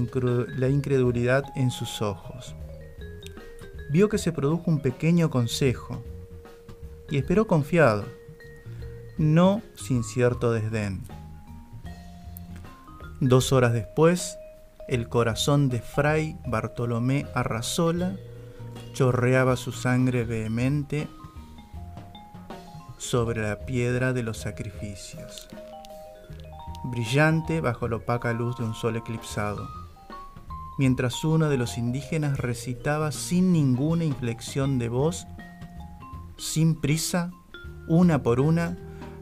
[0.69, 2.55] incredulidad en sus ojos.
[3.89, 6.03] Vio que se produjo un pequeño consejo
[7.09, 8.05] y esperó confiado,
[9.17, 11.03] no sin cierto desdén.
[13.19, 14.37] Dos horas después,
[14.87, 18.15] el corazón de Fray Bartolomé Arrasola
[18.93, 21.07] chorreaba su sangre vehemente
[22.97, 25.47] sobre la piedra de los sacrificios,
[26.85, 29.67] brillante bajo la opaca luz de un sol eclipsado,
[30.77, 35.27] mientras uno de los indígenas recitaba sin ninguna inflexión de voz,
[36.37, 37.31] sin prisa,
[37.87, 38.77] una por una,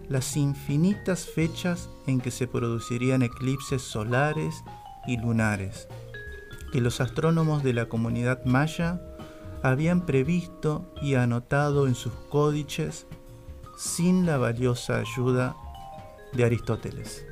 [0.10, 4.64] las infinitas fechas en que se producirían eclipses solares
[5.08, 5.88] y lunares,
[6.72, 9.02] que los astrónomos de la comunidad maya
[9.64, 13.06] habían previsto y anotado en sus códices
[13.78, 15.56] sin la valiosa ayuda
[16.34, 17.26] de Aristóteles.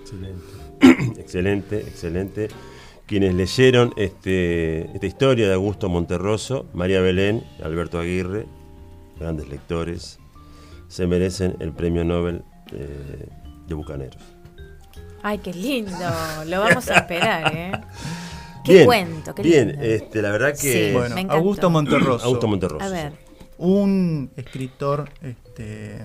[0.00, 0.60] Excelente.
[1.20, 2.48] excelente, excelente.
[3.06, 8.46] Quienes leyeron este, esta historia de Augusto Monterroso, María Belén, Alberto Aguirre,
[9.18, 10.18] grandes lectores,
[10.88, 13.28] se merecen el premio Nobel eh,
[13.66, 14.39] de Bucaneros.
[15.22, 15.98] Ay, qué lindo.
[16.46, 17.72] Lo vamos a esperar, ¿eh?
[18.64, 19.82] Qué Bien, cuento, qué Bien, lindo.
[19.84, 20.88] este, la verdad que.
[20.88, 20.92] Sí.
[20.92, 21.26] Bueno, me.
[21.30, 22.24] Augusto Monterroso.
[22.26, 22.84] Augusto Monterroso.
[22.84, 23.12] A ver,
[23.56, 26.04] Un escritor, este,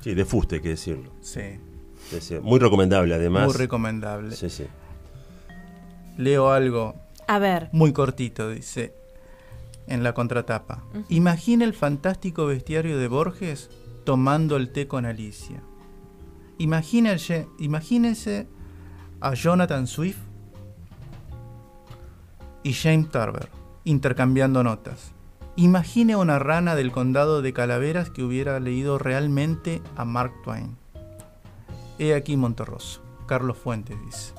[0.00, 1.10] Sí, de fuste, hay que decirlo.
[1.20, 1.40] sí,
[2.40, 3.46] Muy recomendable, además.
[3.46, 4.34] muy recomendable.
[4.36, 4.66] Sí, sí.
[6.16, 6.94] Leo algo
[7.26, 7.68] a ver.
[7.72, 8.94] muy cortito, dice
[9.88, 10.84] en la contratapa.
[11.08, 13.70] Imagina el fantástico bestiario de Borges
[14.04, 15.62] tomando el té con Alicia.
[16.58, 18.46] Imagínese, imagínese
[19.20, 20.18] a Jonathan Swift
[22.62, 23.48] y James Tarver
[23.84, 25.12] intercambiando notas.
[25.56, 30.76] Imagine una rana del condado de Calaveras que hubiera leído realmente a Mark Twain.
[31.98, 33.00] He aquí Monterroso.
[33.26, 34.32] Carlos Fuentes dice.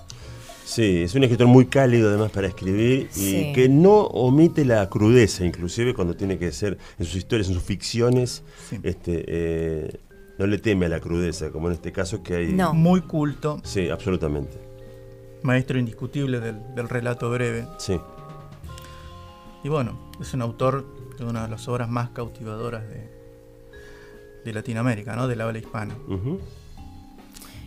[0.64, 3.52] Sí, es un escritor muy cálido además para escribir y Sí.
[3.56, 7.64] que no omite la crudeza, inclusive cuando tiene que ser en sus historias, en sus
[7.64, 8.78] ficciones, Sí.
[8.84, 10.00] este, eh,
[10.38, 12.54] no le teme a la crudeza, como en este caso que hay.
[12.54, 12.74] No.
[12.74, 14.58] Muy culto, Sí, absolutamente.
[15.44, 17.68] maestro indiscutible del, del relato breve.
[17.78, 18.00] Sí.
[19.64, 20.86] Y bueno, es un autor
[21.18, 23.10] de una de las obras más cautivadoras de,
[24.46, 25.28] de Latinoamérica, ¿no?
[25.28, 25.96] Del habla hispana.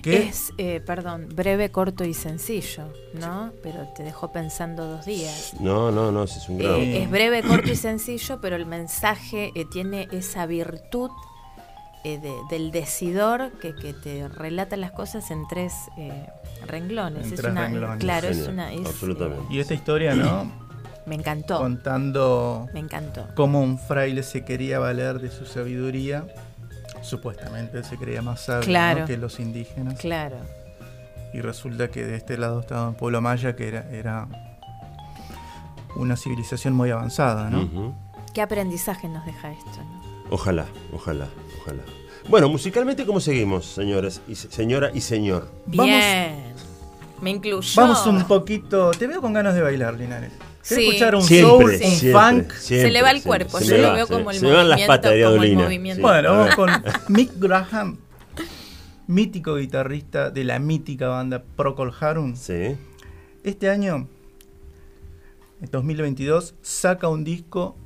[0.03, 3.53] Es, eh, perdón, breve, corto y sencillo, ¿no?
[3.63, 5.53] Pero te dejó pensando dos días.
[5.61, 6.79] No, no, no, es un Eh, grado.
[6.79, 11.11] es breve, corto y sencillo, pero el mensaje eh, tiene esa virtud
[12.05, 16.27] eh, de- del decidor que, que te relata las cosas en tres eh,
[16.67, 17.27] renglones.
[17.27, 17.99] En es tres una, renglones.
[17.99, 18.73] Claro, es una.
[18.73, 19.43] es, absolutamente.
[19.51, 20.51] y esta historia, ¿no?
[21.07, 21.59] me encantó.
[21.59, 23.27] Contando Me encantó.
[23.35, 26.27] cómo un fraile se quería valer de su sabiduría.
[27.03, 29.99] Supuestamente se creía más sabio que los indígenas.
[29.99, 30.37] Claro.
[31.33, 34.29] Y resulta que de este lado estaba un pueblo maya que era, era
[35.97, 37.95] una civilización muy avanzada, ¿no?
[38.35, 39.71] ¿Qué aprendizaje nos deja esto?
[39.79, 40.01] no?
[40.31, 41.27] Ojalá, ojalá,
[41.75, 41.83] ojalá.
[42.29, 45.49] Bueno, musicalmente, ¿cómo seguimos, señores y se- señora y señor?
[45.67, 46.51] Vamos- Bien.
[47.23, 47.81] Me incluyó.
[47.81, 48.91] Vamos un poquito.
[48.93, 50.33] Te veo con ganas de bailar, Linares.
[50.67, 50.89] ¿Querés Sí.
[50.89, 52.53] escuchar un Siempre, soul, un siempre, funk?
[52.55, 53.29] siempre, se le va el siempre.
[53.47, 55.13] cuerpo, Se yo lo va, veo se- como el se me van las movimiento, patas
[55.13, 55.63] de como el Adolina.
[55.65, 55.97] movimiento.
[55.97, 56.03] Sí.
[56.03, 56.71] Bueno, vamos con
[57.09, 57.99] Mick Graham,
[59.07, 62.37] mítico guitarrista de la mítica banda Procol Harum.
[62.37, 62.77] Sí.
[63.43, 64.07] Este año,
[65.63, 67.77] en 2022, saca un disco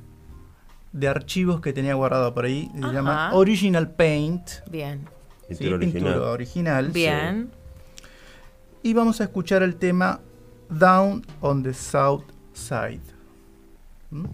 [0.95, 2.71] de archivos que tenía guardado por ahí.
[2.73, 2.93] Se Ajá.
[2.93, 4.49] llama Original Paint.
[4.71, 5.05] Bien.
[5.49, 5.55] ¿sí?
[5.55, 6.19] Pintura original.
[6.21, 6.89] original.
[6.91, 7.51] Bien.
[8.81, 10.21] Y vamos a escuchar el tema
[10.69, 12.23] Down on the South
[12.53, 13.01] Side.
[14.09, 14.25] ¿Mm?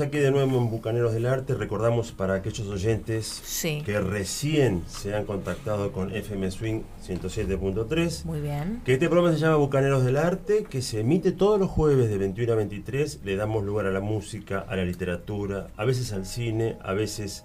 [0.00, 1.52] Estamos aquí de nuevo en Bucaneros del Arte.
[1.54, 3.82] Recordamos para aquellos oyentes Sí.
[3.84, 8.24] que recién se han contactado con FM Swing 107.3.
[8.24, 8.80] Muy bien.
[8.86, 12.16] Que este programa se llama Bucaneros del Arte, que se emite todos los jueves de
[12.16, 13.20] 21 a 23.
[13.24, 17.44] Le damos lugar a la música, a la literatura, a veces al cine, a veces,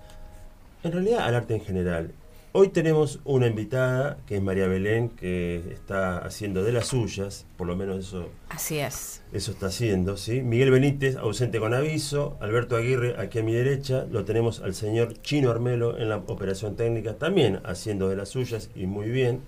[0.83, 2.11] en realidad, al arte en general.
[2.57, 7.67] Hoy tenemos una invitada, que es María Belén, que está haciendo de las suyas, por
[7.67, 9.21] lo menos eso, Así es.
[9.33, 10.41] eso está haciendo, ¿sí?
[10.41, 12.37] Miguel Benítez, ausente con aviso.
[12.39, 14.05] Alberto Aguirre, aquí a mi derecha.
[14.09, 18.69] Lo tenemos al señor Chino Armelo en la operación técnica, también haciendo de las suyas
[18.73, 19.41] y muy bien.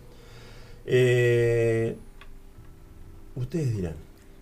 [0.86, 1.96] Eh,
[3.38, 3.96] ustedes dirán,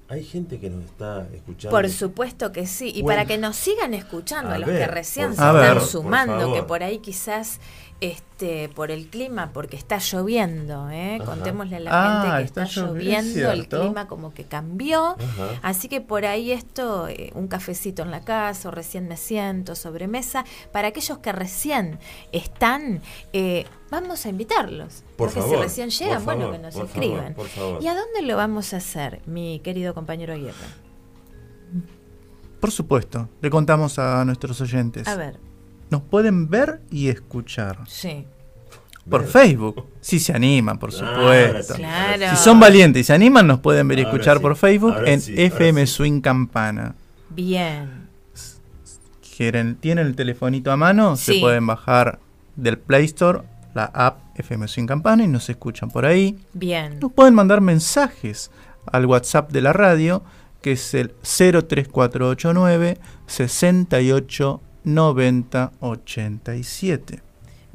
[0.08, 1.76] hay gente que nos está escuchando.
[1.76, 2.92] Por supuesto que sí.
[2.94, 3.08] Y Bueno.
[3.18, 6.84] para que nos sigan escuchando, a, A los que recién se están sumando, que por
[6.84, 7.60] ahí quizás
[8.02, 11.20] este por el clima, porque está lloviendo, ¿eh?
[11.26, 15.12] Contémosle a la Ah, gente que está está, lloviendo, lloviendo, el clima como que cambió.
[15.18, 15.60] Ajá.
[15.62, 19.76] Así que por ahí esto, eh, un cafecito en la casa, o recién me siento,
[19.76, 20.44] sobremesa,
[20.74, 22.00] para aquellos que recién
[22.34, 23.02] están,
[23.34, 25.04] eh, vamos a invitarlos.
[25.16, 27.18] Por porque favor, si recién por llegan, bueno, favor, que nos por escriban.
[27.20, 27.84] favor, por favor.
[27.84, 30.54] ¿Y a dónde lo vamos a hacer, mi querido compañero Aguirre?
[32.60, 35.08] Por supuesto, le contamos a nuestros oyentes.
[35.08, 35.40] A ver,
[35.90, 37.80] Nos pueden ver y escuchar.
[37.88, 38.26] sí.
[39.10, 39.28] Por.
[39.28, 41.76] Facebook, si se animan, por supuesto.
[41.76, 42.26] Claro.
[42.32, 44.94] Si son valientes y se animan, nos pueden ver y Ahora escuchar sí, por Facebook
[44.96, 45.94] ahora en sí, FM sí.
[45.94, 46.96] Swing Campana.
[47.30, 48.08] Bien.
[49.38, 51.34] Quieren, tienen el telefonito a mano, Sí.
[51.36, 52.18] se pueden bajar
[52.56, 53.42] del Play Store
[53.76, 56.40] la app FM Swing Campana y nos escuchan por ahí.
[56.54, 56.98] Bien.
[57.00, 58.50] Nos pueden mandar mensajes
[58.92, 60.24] al WhatsApp de la radio,
[60.64, 62.98] que es el 03489
[63.28, 67.26] 68 90 87.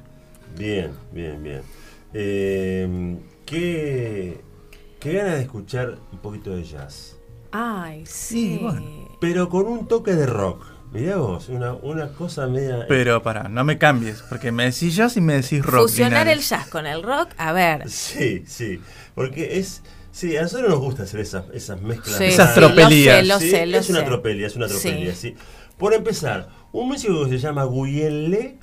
[0.58, 1.62] Bien, bien, bien.
[2.14, 4.47] Eh, ¿qué,
[5.00, 7.18] qué ganas de escuchar un poquito de jazz?
[7.52, 8.60] Ay, Sí, sí.
[8.62, 9.08] bueno.
[9.22, 10.66] Pero con un toque de rock.
[10.92, 12.86] Mirá vos, una, una cosa media.
[12.88, 15.84] Pero para, no me cambies, porque me decís jazz y me decís rock.
[15.90, 16.38] Fusionar Linares.
[16.38, 17.90] el jazz con el rock, a ver.
[17.90, 18.80] Sí, sí.
[19.14, 19.82] Porque es.
[20.12, 22.18] Sí, a nosotros nos gusta hacer esas, esas mezclas.
[22.18, 23.28] Sí, Esas tropelías.
[23.28, 24.06] Lo sé, Sí, lo sé, lo es una sé.
[24.06, 25.34] tropelía, es una tropelía, Sí.
[25.34, 25.36] sí.
[25.78, 28.58] Por empezar, un músico que se llama Guyen Le,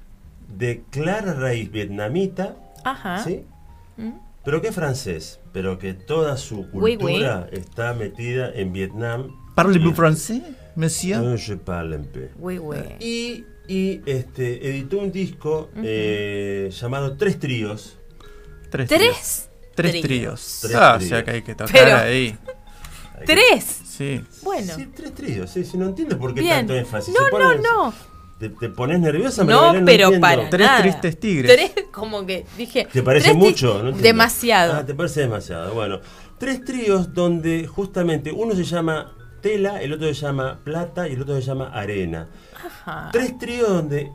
[0.48, 3.22] de clara raíz vietnamita, Ajá.
[3.22, 3.44] ¿sí?
[3.98, 4.10] Mm.
[4.44, 9.30] Pero que es francés, pero que toda su Oui, cultura está metida en Vietnam.
[9.54, 10.42] ¿Parlez-vous français,
[10.76, 11.22] monsieur?
[11.22, 12.28] No, je parle un peu.
[12.38, 12.76] Oui, oui.
[13.00, 17.96] Y, y, este, editó un disco eh, llamado Tres Tríos.
[18.70, 18.88] Tres.
[18.88, 19.14] tríos.
[19.16, 19.48] Tres.
[19.74, 20.02] Tres tríos.
[20.02, 20.58] tríos.
[20.62, 21.08] Tres ah, o tríos.
[21.08, 22.36] sea que hay que tocar Pero- ahí.
[23.24, 23.64] Tres.
[23.86, 24.20] Sí.
[24.42, 24.74] Bueno.
[24.74, 26.58] Sí, tres tríos, sí, sí, no entiendo por qué Bien.
[26.58, 27.14] tanto énfasis.
[27.14, 27.94] No, no, no.
[28.48, 29.44] ¿Te, te pones nerviosa?
[29.44, 29.84] No, Belén?
[29.84, 30.20] pero entiendo.
[30.26, 30.82] para Tres nada.
[30.82, 31.52] tristes tigres.
[31.54, 32.86] Tres, como que dije.
[32.92, 33.82] ¿Te parece mucho?
[33.82, 34.74] No demasiado.
[34.74, 35.72] Ah, ¿te parece demasiado?
[35.74, 36.00] Bueno,
[36.38, 41.22] tres tríos donde justamente uno se llama Tela, el otro se llama Plata y el
[41.22, 42.28] otro se llama Arena.
[42.64, 43.10] Ajá.
[43.12, 44.10] Tres tríos donde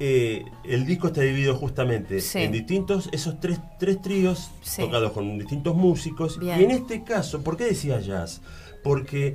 [0.00, 2.38] eh, el disco está dividido justamente Sí.
[2.40, 4.82] en distintos, esos tres, tres tríos Sí.
[4.82, 6.38] tocados con distintos músicos.
[6.38, 6.60] Bien.
[6.60, 8.40] Y en este caso, ¿por qué decía jazz?
[8.84, 9.34] Porque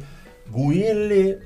[0.54, 1.40] Guyen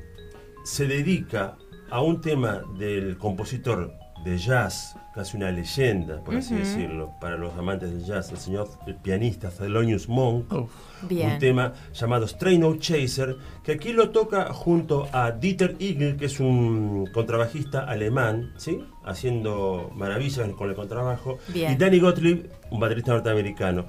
[0.64, 1.58] se dedica
[1.90, 3.94] a un tema del compositor
[4.24, 8.68] de jazz, casi una leyenda, por así decirlo, para los amantes del jazz, el señor
[8.86, 15.08] el pianista Thelonious Monk un tema llamado Stray No Chaser, que aquí lo toca junto
[15.14, 18.84] a Dieter Igel, que es un contrabajista alemán, ¿sí?
[19.06, 21.74] haciendo maravillas con el contrabajo, Bien.
[21.74, 23.86] y Danny Gottlieb, un baterista norteamericano.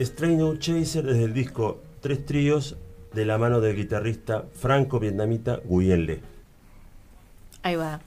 [0.00, 2.76] Stray No Chaser desde el disco Tres Tríos,
[3.14, 6.33] de la mano del guitarrista franco-vietnamita Nguyen Le.
[7.64, 7.98] Ahí va.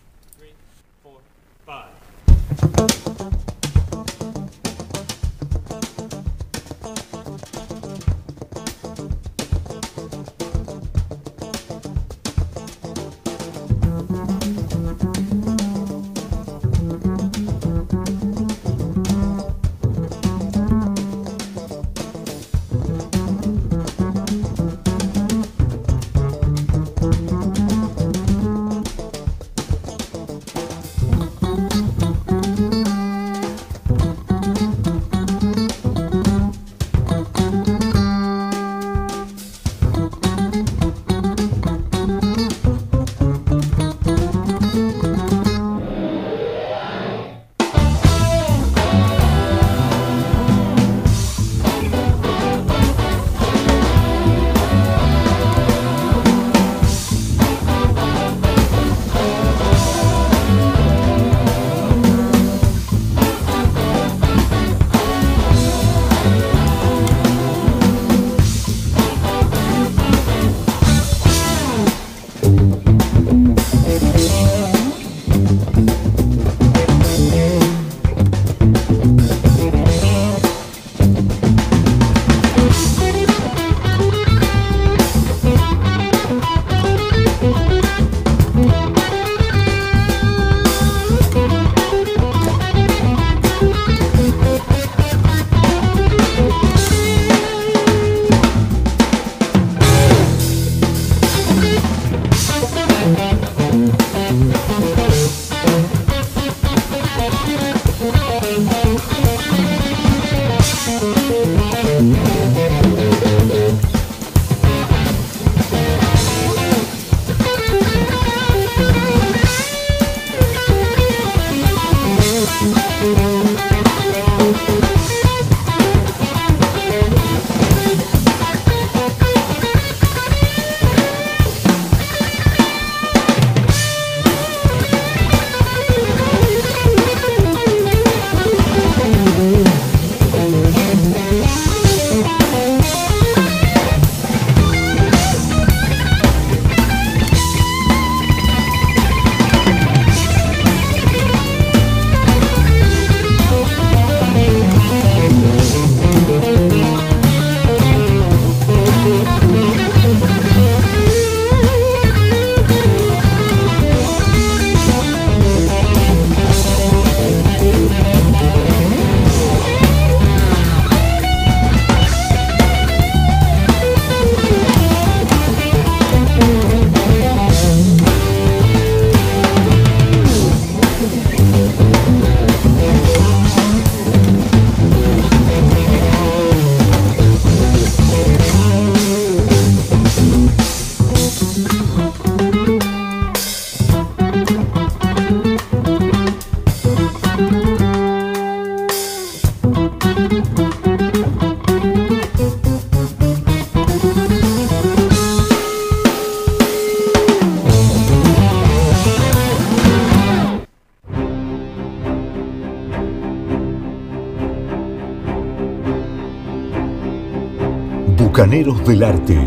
[218.47, 219.37] Bucaneros del Arte,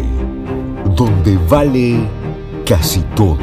[0.95, 2.07] donde vale
[2.67, 3.39] casi todo.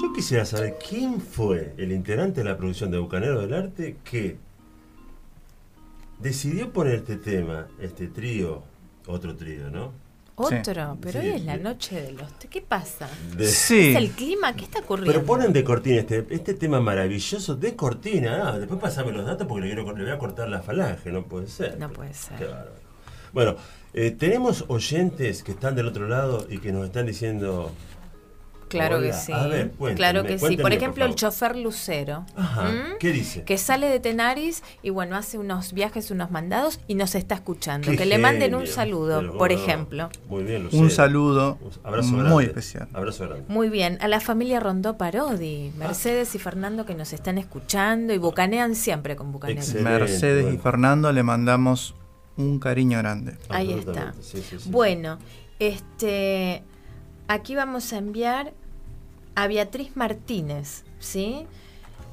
[0.00, 4.36] Yo quisiera saber quién fue el integrante de la producción de Bucanero del Arte que
[6.20, 8.62] decidió poner este tema, este trío,
[9.08, 10.03] otro trío, ¿no?
[10.46, 12.28] Otro, pero hoy es la noche de los...
[12.50, 13.08] ¿Qué pasa?
[13.36, 13.90] De- Sí.
[13.90, 14.54] ¿Es el clima?
[14.54, 15.12] ¿Qué está ocurriendo?
[15.12, 18.50] Pero ponen de cortina este, este tema maravilloso de cortina.
[18.50, 21.24] Ah, después pasame los datos porque le, quiero, le voy a cortar la falange, no
[21.24, 21.78] puede ser.
[21.78, 22.36] No puede ser.
[22.38, 22.72] Qué bárbaro.
[23.32, 23.56] Bueno,
[23.94, 27.70] eh, tenemos oyentes que están del otro lado y que nos están diciendo.
[28.78, 29.32] Claro que sí.
[29.32, 30.56] A ver, claro que sí.
[30.56, 32.26] Por por ejemplo, el chofer Lucero.
[32.36, 32.82] Ajá, ¿m?
[32.98, 33.44] ¿qué dice?
[33.44, 37.90] Que sale de Tenaris y bueno, hace unos viajes, unos mandados y nos está escuchando.
[37.90, 40.08] Qué que le manden un saludo, Pero, por bueno, ejemplo.
[40.28, 40.82] Muy bien, Lucero.
[40.82, 42.44] Un saludo Un abrazo muy grande.
[42.44, 42.88] especial.
[42.92, 43.44] Abrazo grande.
[43.48, 48.18] Muy bien, a la familia Rondó Parodi, Mercedes y Fernando que nos están escuchando y
[48.18, 49.34] bucanean siempre con.
[49.34, 49.82] Excelente.
[49.82, 50.58] Mercedes y.
[50.58, 51.94] Fernando le mandamos
[52.36, 53.36] un cariño grande.
[53.48, 54.14] Ahí está.
[54.20, 54.70] Sí, sí, sí.
[54.70, 55.18] Bueno,
[55.58, 56.62] este
[57.28, 58.52] aquí vamos a enviar
[59.34, 61.46] a Beatriz Martínez, ¿sí?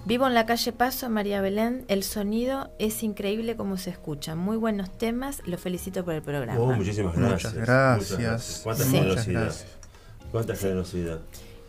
[0.06, 1.86] Vivo en la calle Paso, María Belén.
[1.88, 4.34] El sonido es increíble como se escucha.
[4.36, 5.44] Muy buenos temas.
[5.46, 6.60] Lo felicito por el programa.
[6.60, 8.18] Oh, muchísimas Muchas gracias.
[8.18, 8.62] gracias.
[8.64, 8.90] Cuánta Sí.
[8.90, 9.42] Muchas generosidad.
[9.44, 9.70] gracias.
[10.32, 11.20] Cuánta generosidad.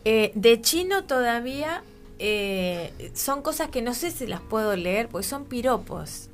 [0.06, 1.82] Eh, de chino todavía
[2.18, 6.28] eh, son cosas que no sé si las puedo leer, porque son piropos.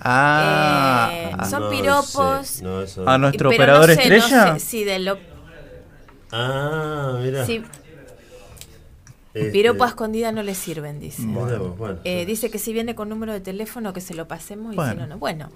[0.00, 2.46] Ah, Eh, ah, son No piropos.
[2.46, 4.52] sé, no, eso- a nuestro operador no sé, estrella.
[4.52, 5.16] No sé si de lo,
[6.30, 7.46] Ah, mira.
[7.46, 7.62] si
[9.38, 11.22] Este, piropo a escondida no le sirven, dice.
[11.26, 12.00] bueno.
[12.04, 14.92] Eh, dice que si viene con número de teléfono que se lo pasemos y Bueno.
[14.92, 15.18] si no, no.
[15.18, 15.50] Bueno,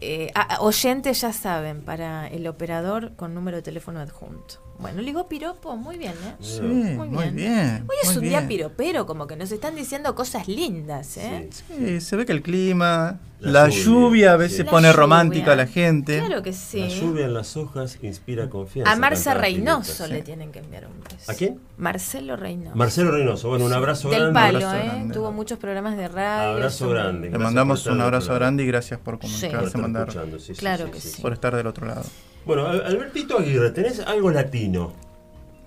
[0.00, 4.65] eh, oyentes ya saben, para el operador con número de teléfono adjunto.
[4.78, 6.34] Bueno, le digo piropo, muy bien, ¿eh?
[6.40, 7.36] Sí, Muy muy bien.
[7.36, 7.84] bien.
[7.88, 8.48] Hoy es muy un día bien.
[8.48, 11.48] piropero, como que nos están diciendo cosas lindas, ¿eh?
[11.50, 11.64] Sí.
[11.78, 14.62] Sí, se ve que el clima, La la, lluvia, lluvia, a veces sí.
[14.64, 14.96] La pone lluvia.
[15.00, 16.18] romántica a la gente.
[16.18, 16.80] Claro que sí.
[16.80, 18.92] La lluvia en las hojas inspira confianza.
[18.92, 20.24] A Marcia cantaba Reynoso Spinetta, le sí.
[20.24, 21.30] tienen que enviar un beso.
[21.32, 21.60] ¿A quién?
[21.78, 22.76] Marcelo Reynoso.
[22.76, 23.48] Marcelo Reynoso.
[23.48, 24.34] Bueno, un abrazo Del grande.
[24.40, 24.86] palo, abrazo ¿eh?
[24.88, 25.14] grande.
[25.14, 26.50] Tuvo muchos programas de radio.
[26.52, 27.30] Abrazo son- grande.
[27.30, 31.00] Le mandamos un abrazo grande y gracias por comunicarse, mandar, sí, sí, Claro sí, que
[31.00, 31.08] sí.
[31.10, 31.22] sí.
[31.22, 32.04] por estar del otro lado.
[32.46, 34.92] Bueno, Al- Albertito Aguirre, tenés algo latino.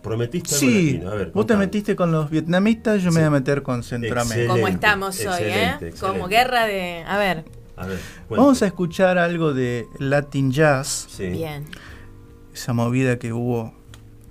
[0.01, 1.11] Prometiste algo Sí, latino.
[1.11, 3.15] A ver, vos te metiste con los vietnamitas, yo Sí.
[3.15, 4.53] me voy a meter con Centroamérica.
[4.53, 5.69] Como estamos hoy, ¿eh?
[5.71, 7.03] excelente, Como guerra de...
[7.05, 7.43] A ver,
[7.75, 8.41] A ver, cuente.
[8.41, 11.27] Vamos a escuchar algo de Latin Jazz, Sí.
[11.27, 11.65] bien.
[12.53, 13.73] esa movida que hubo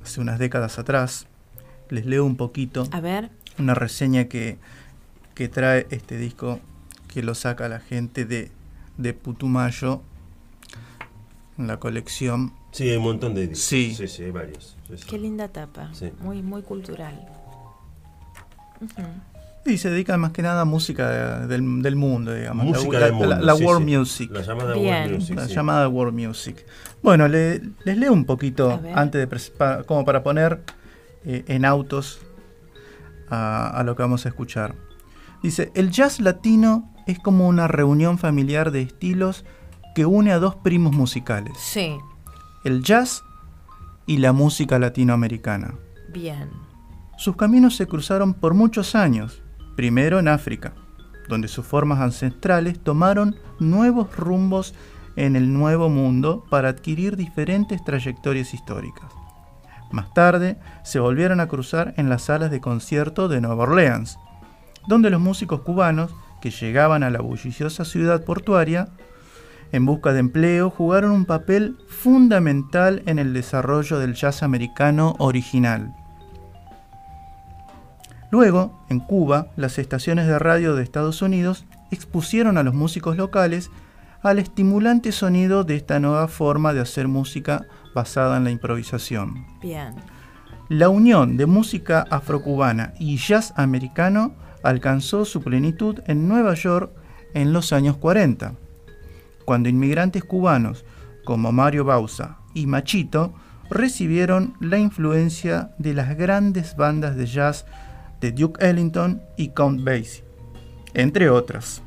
[0.02, 1.26] hace unas décadas atrás.
[1.90, 3.30] Les leo un poquito A ver.
[3.58, 4.58] una reseña que,
[5.34, 6.60] que trae este disco
[7.12, 8.50] que lo saca la gente de,
[8.98, 10.02] de Putumayo
[11.58, 12.52] en la colección.
[12.72, 13.64] Sí, hay un montón de discos.
[13.64, 13.94] Sí.
[13.94, 14.76] Sí, sí, hay varios.
[14.88, 15.04] Sí, sí.
[15.08, 15.90] Qué linda tapa.
[15.92, 16.12] Sí.
[16.20, 17.26] Muy, muy cultural.
[18.80, 19.02] Ujú.
[19.66, 22.64] Y se dedica más que nada a música del, del mundo, digamos.
[22.64, 23.28] la- Música la, del mundo.
[23.34, 23.96] la- la sí, world sí.
[23.96, 24.30] music.
[24.32, 24.84] La llamada Bien.
[25.02, 25.36] world music.
[25.36, 25.54] la sí.
[25.54, 26.66] llamada world music.
[27.02, 30.62] Bueno, le- les leo un poquito antes de como para poner
[31.24, 32.20] eh, en autos
[33.28, 34.74] a, a lo que vamos a escuchar.
[35.42, 39.44] Dice, el jazz latino es como una reunión familiar de estilos
[39.94, 41.96] que une a dos primos musicales, Sí,
[42.64, 43.22] el jazz
[44.06, 45.74] y la música latinoamericana.
[46.12, 46.50] bien.
[47.16, 49.42] Sus caminos se cruzaron por muchos años,
[49.76, 50.74] primero en África,
[51.28, 54.72] donde sus formas ancestrales tomaron nuevos rumbos
[55.16, 59.10] en el Nuevo Mundo para adquirir diferentes trayectorias históricas.
[59.90, 64.16] Más tarde se volvieron a cruzar en las salas de concierto de Nueva Orleans,
[64.86, 68.90] donde los músicos cubanos que llegaban a la bulliciosa ciudad portuaria
[69.72, 75.94] en busca de empleo jugaron un papel fundamental en el desarrollo del jazz americano original.
[78.30, 83.70] Luego, en Cuba, las estaciones de radio de Estados Unidos expusieron a los músicos locales
[84.22, 89.46] al estimulante sonido de esta nueva forma de hacer música basada en la improvisación.
[89.60, 89.94] Bien.
[90.68, 96.92] La unión de música afrocubana y jazz americano alcanzó su plenitud en Nueva York
[97.32, 98.54] en los años 40,
[99.48, 100.84] cuando inmigrantes cubanos
[101.24, 103.32] como Mario Bauza y Machito
[103.70, 107.64] recibieron la influencia de las grandes bandas de jazz
[108.20, 110.22] de Duke Ellington y Count Basie,
[110.92, 111.80] entre otras.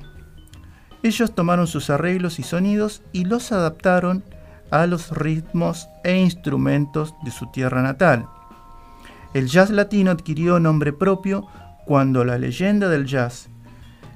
[1.03, 4.23] Ellos tomaron sus arreglos y sonidos y los adaptaron
[4.71, 8.25] a los ritmos e instrumentos de su tierra natal.
[9.35, 11.45] El jazz latino adquirió nombre propio
[11.85, 13.51] cuando la leyenda del jazz,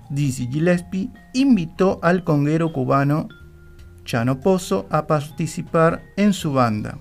[0.10, 3.28] Dizzy Gillespie, invitó al conguero cubano
[4.04, 7.00] Chano Pozo a participar en su banda,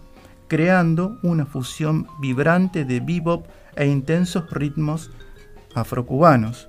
[0.48, 5.10] creando una fusión vibrante de bebop e intensos ritmos
[5.74, 6.68] afrocubanos.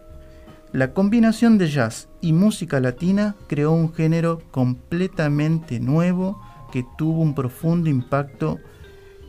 [0.74, 6.42] La combinación de jazz y música latina creó un género completamente nuevo
[6.72, 8.60] que tuvo un profundo impacto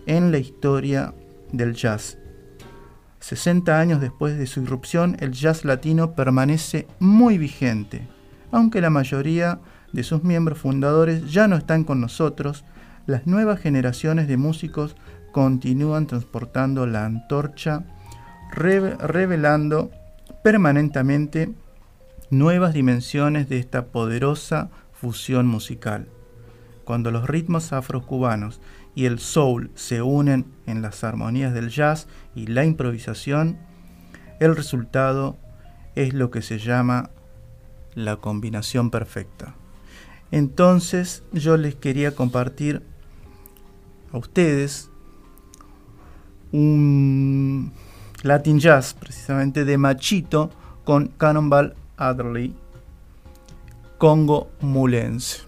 [0.06, 1.14] en la historia
[1.52, 2.18] del jazz.
[3.20, 8.06] 60 años después de su irrupción, el jazz latino permanece muy vigente.
[8.52, 9.58] Aunque la mayoría
[9.92, 12.64] de sus miembros fundadores ya no están con nosotros,
[13.06, 14.96] las nuevas generaciones de músicos
[15.32, 17.84] continúan transportando la antorcha,
[18.52, 19.90] reve- revelando
[20.42, 21.52] permanentemente
[22.30, 26.08] nuevas dimensiones de esta poderosa fusión musical.
[26.84, 28.60] Cuando los ritmos afrocubanos
[28.96, 33.58] y el soul se unen en las armonías del jazz y la improvisación,
[34.40, 35.36] el resultado
[35.94, 37.10] es lo que se llama
[37.94, 39.54] la combinación perfecta.
[40.30, 42.82] Entonces yo les quería compartir
[44.12, 44.90] a ustedes
[46.52, 47.72] un
[48.22, 50.50] Latin Jazz, precisamente de Machito,
[50.84, 52.54] con Cannonball Adderley,
[53.98, 55.42] Congo Mulense.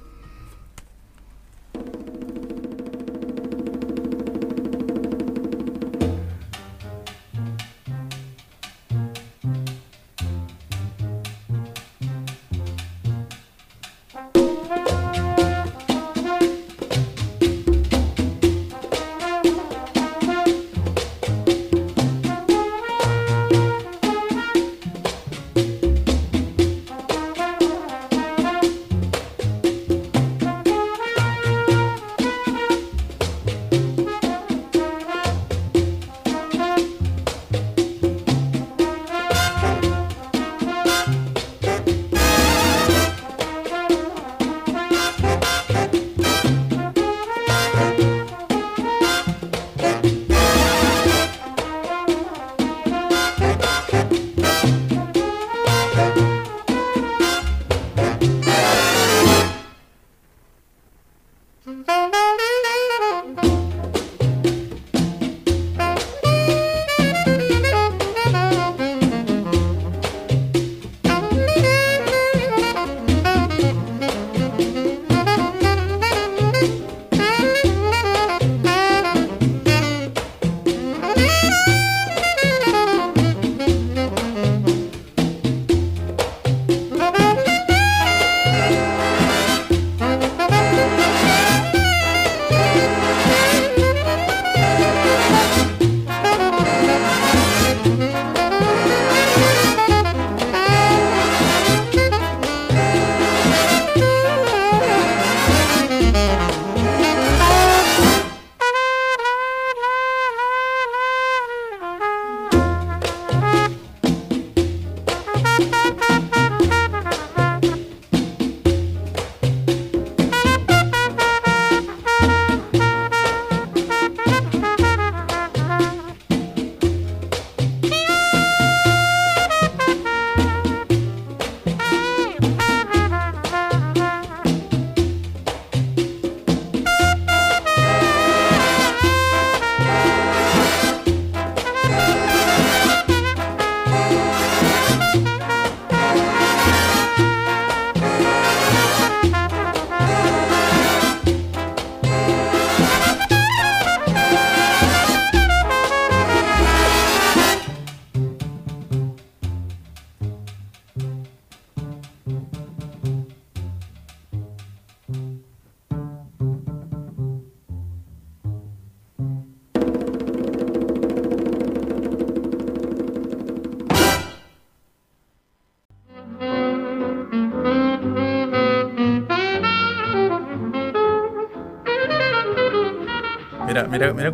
[183.98, 184.30] Mira, mira,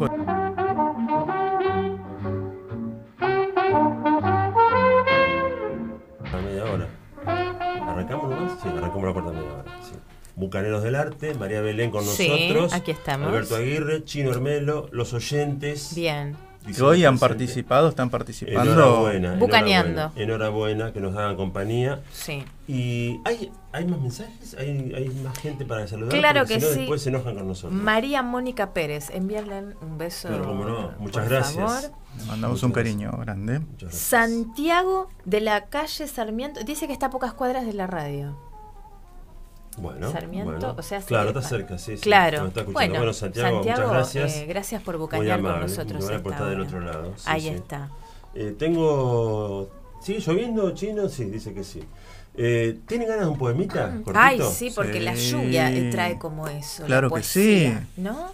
[6.42, 6.88] media hora.
[7.90, 8.52] ¿Arrancamos nomás?
[8.62, 9.64] Sí, arrancamos la cuarta media hora.
[9.82, 9.94] sí.
[10.36, 12.72] Bucaneros del Arte, María Belén con Sí, nosotros.
[12.72, 13.28] aquí estamos.
[13.28, 15.94] Alberto Aguirre, Chino Hermelo, los oyentes.
[15.94, 16.36] Bien.
[16.74, 18.62] Que hoy han participado, están participando.
[18.72, 19.34] Enhorabuena.
[19.36, 20.12] Bucaneando.
[20.16, 22.00] Enhorabuena, enhorabuena, que nos hagan compañía.
[22.12, 22.42] Sí.
[22.66, 24.43] ¿Y hay, hay más mensajes?
[24.58, 26.18] ¿Hay, hay más gente para saludar?
[26.18, 26.80] Claro que sí.
[26.80, 27.72] después se enojan con nosotros.
[27.80, 30.28] María Mónica Pérez, enviarle un beso.
[30.28, 31.54] Pero cómo no, muchas por gracias.
[31.56, 31.92] favor.
[32.18, 33.60] Le mandamos un cariño grande.
[33.90, 36.60] Santiago de la calle Sarmiento.
[36.64, 38.36] Dice que está a pocas cuadras de la radio.
[39.76, 40.74] Bueno, Sarmiento, bueno.
[40.78, 42.02] o sea, claro, está cerca, sí, sí.
[42.02, 42.38] Claro.
[42.38, 42.78] Nos está escuchando.
[42.92, 44.36] Bueno, Bueno, Santiago, muchas gracias.
[44.36, 46.04] eh, gracias por bucanear con nosotros.
[46.04, 46.68] Muy a amable por esta estar del hora.
[46.68, 47.12] otro lado.
[47.16, 47.48] sí, Ahí sí.
[47.48, 47.90] está.
[48.34, 49.68] Eh, tengo
[50.00, 51.08] ¿Sigue lloviendo, chino?
[51.08, 51.82] Sí, dice que sí.
[52.36, 53.90] Eh, ¿Tienen ganas de un poemita?
[54.02, 54.12] cortito?
[54.18, 56.82] Ay, sí, porque la lluvia trae como eso.
[56.82, 58.00] la Claro que poesía, sí.
[58.00, 58.26] ¿No?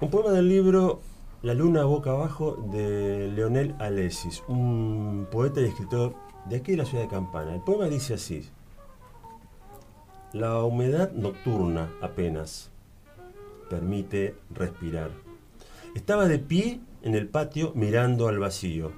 [0.00, 1.02] Un poema del libro
[1.42, 6.14] La luna boca abajo de Leonel Alesis, un poeta y escritor
[6.46, 7.54] de aquí de la ciudad de Campana.
[7.54, 8.48] El poema dice así.
[10.32, 12.70] La humedad nocturna apenas
[13.68, 15.10] permite respirar.
[15.94, 18.92] Estaba de pie en el patio mirando al vacío,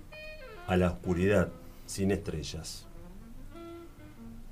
[0.66, 1.48] a la oscuridad,
[1.86, 2.86] sin estrellas.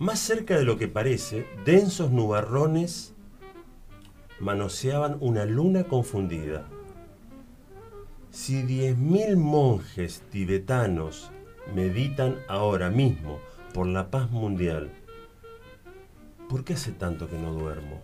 [0.01, 3.13] Más cerca de lo que parece, densos nubarrones
[4.39, 6.67] manoseaban una luna confundida.
[8.31, 11.31] Si diez mil monjes tibetanos
[11.75, 13.41] meditan ahora mismo
[13.75, 14.91] por la paz mundial,
[16.49, 18.01] ¿por qué hace tanto que no duermo?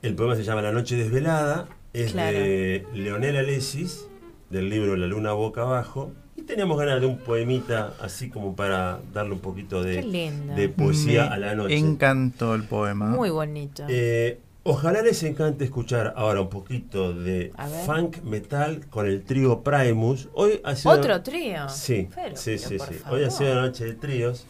[0.00, 2.38] El poema se llama La noche desvelada, es Claro.
[2.38, 4.08] de Leonel Alesis,
[4.48, 6.12] del libro La luna boca abajo,
[6.46, 11.38] teníamos ganas de un poemita así como para darle un poquito de, poesía Me a
[11.38, 11.76] la noche.
[11.76, 13.06] encantó el poema.
[13.06, 13.84] Muy bonito.
[13.88, 17.52] Eh, ojalá les encante escuchar ahora un poquito de
[17.84, 20.28] funk metal con el trío Primus.
[20.34, 21.68] Hoy ha sido ¿Otro trío?
[21.68, 22.94] Sí, Pero, sí, pero sí, sí.
[22.94, 23.18] favor.
[23.18, 24.46] Hoy ha sido la noche de tríos.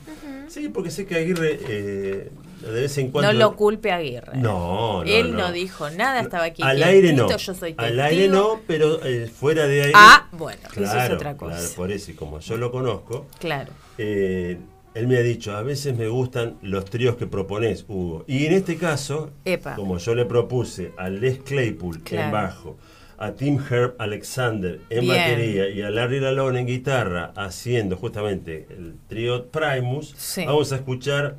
[0.48, 2.30] Sí, porque sé que Aguirre eh,
[2.60, 3.32] de vez en cuando.
[3.32, 4.36] No lo culpe a Aguirre.
[4.36, 5.38] No, no, Él no.
[5.48, 5.52] no.
[5.52, 6.62] dijo nada, estaba aquí.
[6.62, 7.26] Al aire no.
[7.26, 9.92] quietito, Yo soy Al aire no, pero eh, fuera de aire.
[9.94, 11.56] Ah, bueno, eso es claro, otra cosa.
[11.56, 13.72] claro, por eso, y como yo lo conozco, Claro.
[13.98, 14.58] eh,
[14.94, 18.24] él me ha dicho, a veces me gustan los tríos que propones, Hugo.
[18.26, 19.74] Y en este caso, Epa.
[19.74, 22.32] como yo le propuse a Les Claypool en Claro.
[22.32, 22.78] bajo,
[23.18, 25.14] a Tim Herb Alexander en Bien.
[25.16, 30.44] batería y a Larry Lalone en guitarra, haciendo justamente el trío Primus, Sí.
[30.46, 31.36] vamos a escuchar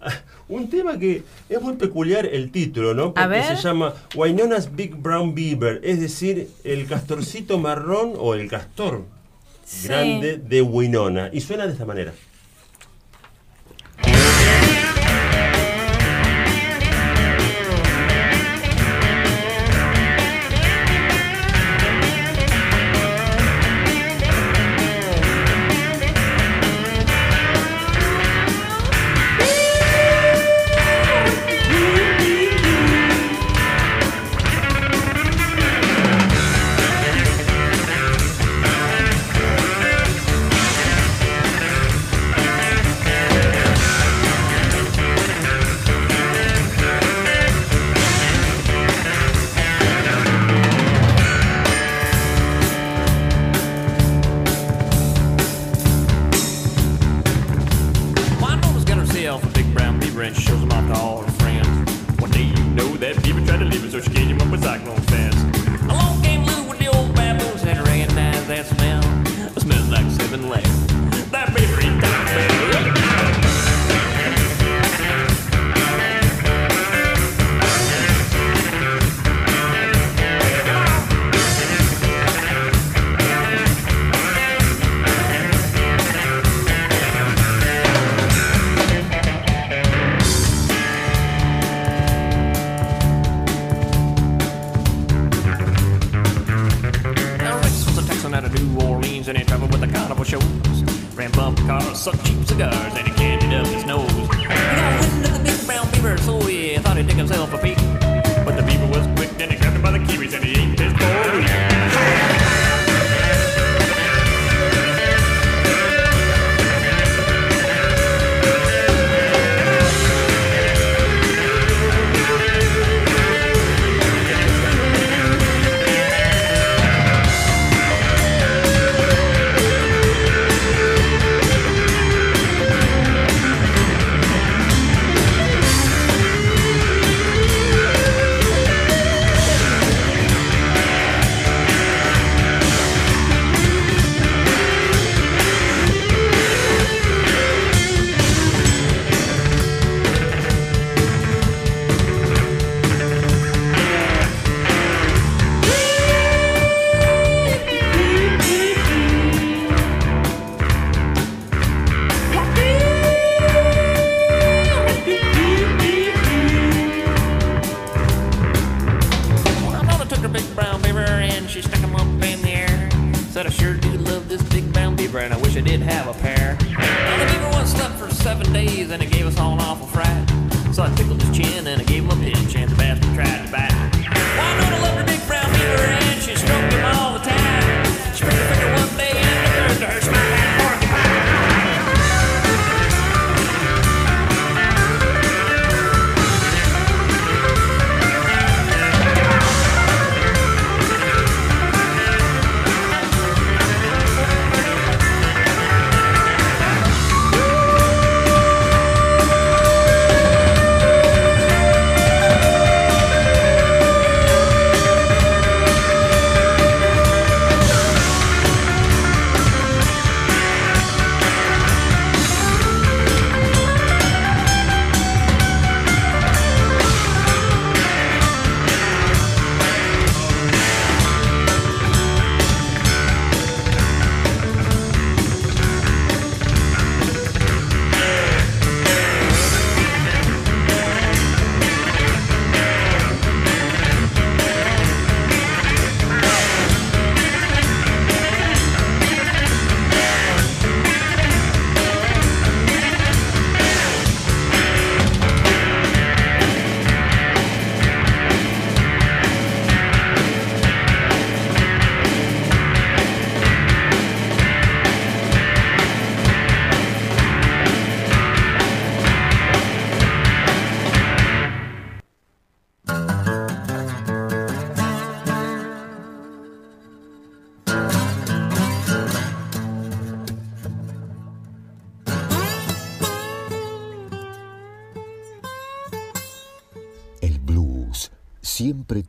[0.48, 3.14] un tema que es muy peculiar el título, ¿no?
[3.14, 3.56] Porque ver.
[3.56, 9.04] se llama Wynona's Big Brown Beaver, es decir, el castorcito marrón o el castor
[9.64, 9.86] Sí.
[9.88, 11.28] grande de Winona.
[11.30, 12.14] Y suena de esta manera.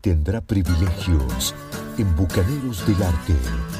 [0.01, 1.53] Tendrá privilegios
[1.97, 3.78] en Bucaneros del Arte.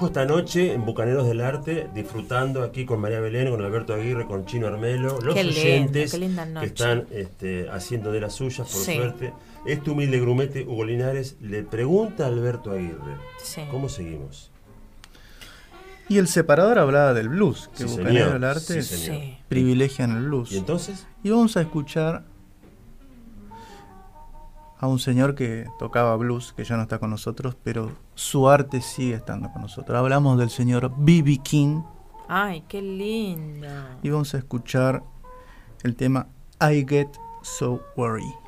[0.00, 4.24] Lujo esta noche en Bucaneros del Arte, disfrutando aquí con María Belén, con Alberto Aguirre,
[4.26, 6.18] con Chino Armelo, los Qué lindo, oyentes qué
[6.60, 8.94] que están este, haciendo de las suyas, por Sí.
[8.96, 9.34] suerte.
[9.66, 13.60] Este humilde grumete Hugo Linares le pregunta a Alberto Aguirre, Sí.
[13.70, 14.50] ¿cómo seguimos?
[16.08, 18.32] Y el separador hablaba del blues, que Sí, Bucanero señor.
[18.32, 20.50] del Arte privilegian el blues.
[20.50, 21.06] ¿Y entonces?
[21.22, 22.24] Y vamos a escuchar
[24.78, 28.82] a un señor que tocaba blues, que ya no está con nosotros, pero su arte
[28.82, 29.96] sigue estando con nosotros.
[29.96, 31.38] Hablamos del señor B.B.
[31.38, 31.80] King
[32.28, 33.66] Ay, qué lindo.
[34.02, 35.02] y vamos a escuchar
[35.84, 36.26] el tema
[36.60, 37.08] I Get
[37.40, 38.39] So Worried.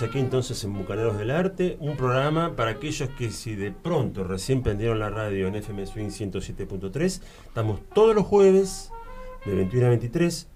[0.00, 4.24] Estamos aquí entonces en Bucaneros del Arte, un programa para aquellos que si de pronto
[4.24, 8.90] recién prendieron la radio en FM Swing 107.3, estamos todos los jueves
[9.44, 10.46] de 21 a 23.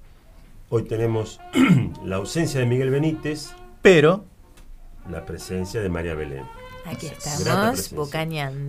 [0.71, 1.41] Hoy tenemos
[2.05, 3.51] la ausencia de Miguel Benítez,
[3.83, 4.25] Pero
[5.11, 6.45] la presencia de María Belén.
[6.87, 7.93] Aquí estamos.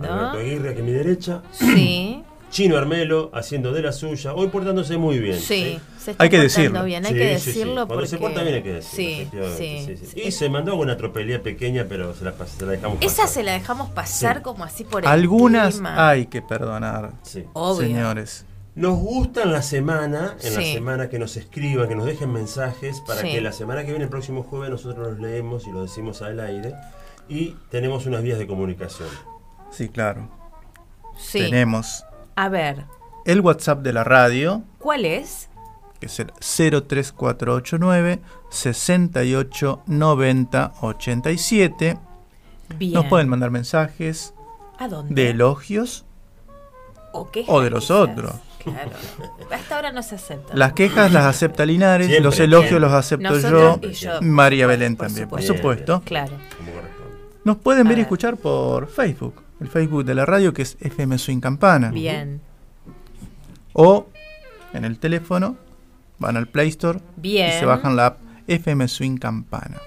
[0.02, 1.42] Alberto Aguirre, aquí a mi derecha.
[1.52, 5.38] Sí, Chino Armelo haciendo de la suya, hoy portándose muy bien.
[5.38, 5.78] sí.
[5.98, 6.84] Se está Hay que portando decirlo.
[6.84, 7.46] bien, hay Sí, que sí, sí.
[7.50, 8.06] decirlo Cuando porque...
[8.08, 9.56] se porta bien hay que decirlo.
[9.56, 9.96] Sí, sí.
[9.98, 10.20] sí, sí.
[10.20, 13.28] Y se mandó una tropelía pequeña, pero se la, se la dejamos Esa pasar.
[13.28, 14.42] se la dejamos pasar Sí.
[14.44, 17.44] como así por el algunas hay que perdonar, Sí.
[17.54, 17.88] Obvio.
[17.88, 18.44] señores.
[18.76, 20.74] Nos gusta en la semana, en la Sí.
[20.74, 23.32] semana que nos escriban, que nos dejen mensajes, para Sí.
[23.32, 26.38] que la semana que viene, el próximo jueves, nosotros los leemos y lo decimos al
[26.38, 26.72] aire.
[27.28, 29.08] Y tenemos unas vías de comunicación.
[29.72, 30.30] Sí, claro.
[31.18, 31.38] Sí.
[31.40, 32.04] Tenemos
[32.36, 32.84] A ver,
[33.24, 35.48] el WhatsApp de la radio, ¿cuál es?
[35.98, 41.98] que es el 03489 68 90 87.
[42.78, 42.92] Bien.
[42.92, 44.34] Nos pueden mandar mensajes
[44.78, 45.14] ¿A dónde?
[45.14, 46.04] de elogios.
[47.12, 47.96] o, quejas, o de los quizás.
[47.96, 48.32] otros.
[48.62, 48.90] Claro.
[49.52, 50.54] Hasta ahora no se acepta.
[50.54, 54.20] Las quejas las acepta Linares, Siempre, los elogios los acepto Nosotros yo, y yo.
[54.22, 56.02] María Belén por también, por supuesto.
[56.04, 56.32] Claro.
[57.44, 61.18] Nos pueden ver y escuchar por Facebook, el Facebook de la radio que es FM
[61.18, 61.90] Swing Campana.
[61.90, 62.40] Bien.
[63.72, 64.06] O
[64.72, 65.56] en el teléfono
[66.18, 67.48] van al Play Store Bien.
[67.50, 69.78] y se bajan la app FM Swing Campana.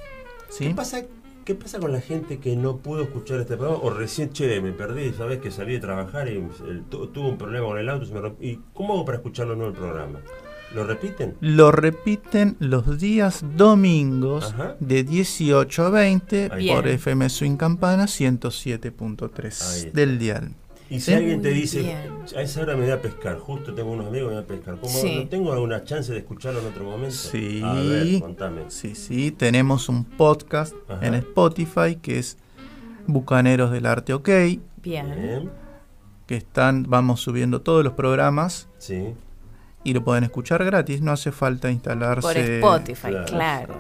[0.58, 1.02] ¿Qué pasa,
[1.46, 4.72] ¿Qué pasa con la gente que no pudo escuchar este programa o recién, che, me
[4.72, 6.36] perdí, sabes que salí de trabajar y
[6.68, 9.56] el- tuve un problema con el auto se me romp- ¿Y cómo hago para escucharlo
[9.56, 10.20] no el programa?
[10.74, 11.36] ¿Lo repiten?
[11.42, 14.76] Lo repiten los días domingos Ajá.
[14.80, 16.96] de 18 a 20 Ahí por Bien.
[16.96, 19.90] FM Swing Campana Ahí 107.3 está.
[19.94, 20.52] del dial.
[20.92, 21.98] Y si alguien te dice, bien.
[22.36, 24.48] a esa hora me voy a pescar, justo tengo unos amigos que me voy a
[24.48, 25.16] pescar, ¿cómo Sí.
[25.24, 27.16] no tengo alguna chance de escucharlo en otro momento?
[27.16, 27.62] Sí.
[27.64, 28.62] A ver, contame.
[28.70, 31.06] Sí, sí, tenemos un podcast Ajá.
[31.06, 32.38] en Spotify que es
[33.06, 34.62] Bucaneros del Arte OK, Bien.
[34.82, 35.50] Bien,
[36.26, 39.14] que están, vamos subiendo todos los programas sí.
[39.84, 42.22] Y lo pueden escuchar gratis, no hace falta instalarse.
[42.22, 43.26] Por Spotify, Claro.
[43.26, 43.76] claro.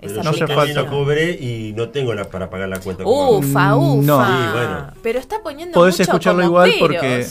[0.00, 0.82] Pero Esa No hace falta.
[0.82, 3.02] lo cobré y no tengo la para pagar la cuenta.
[3.04, 4.06] Ufa, ufa.
[4.06, 4.24] no.
[4.26, 4.86] Sí, bueno.
[5.02, 6.78] Pero está poniendo Podés mucho escucharlo como igual peros.
[6.80, 7.26] porque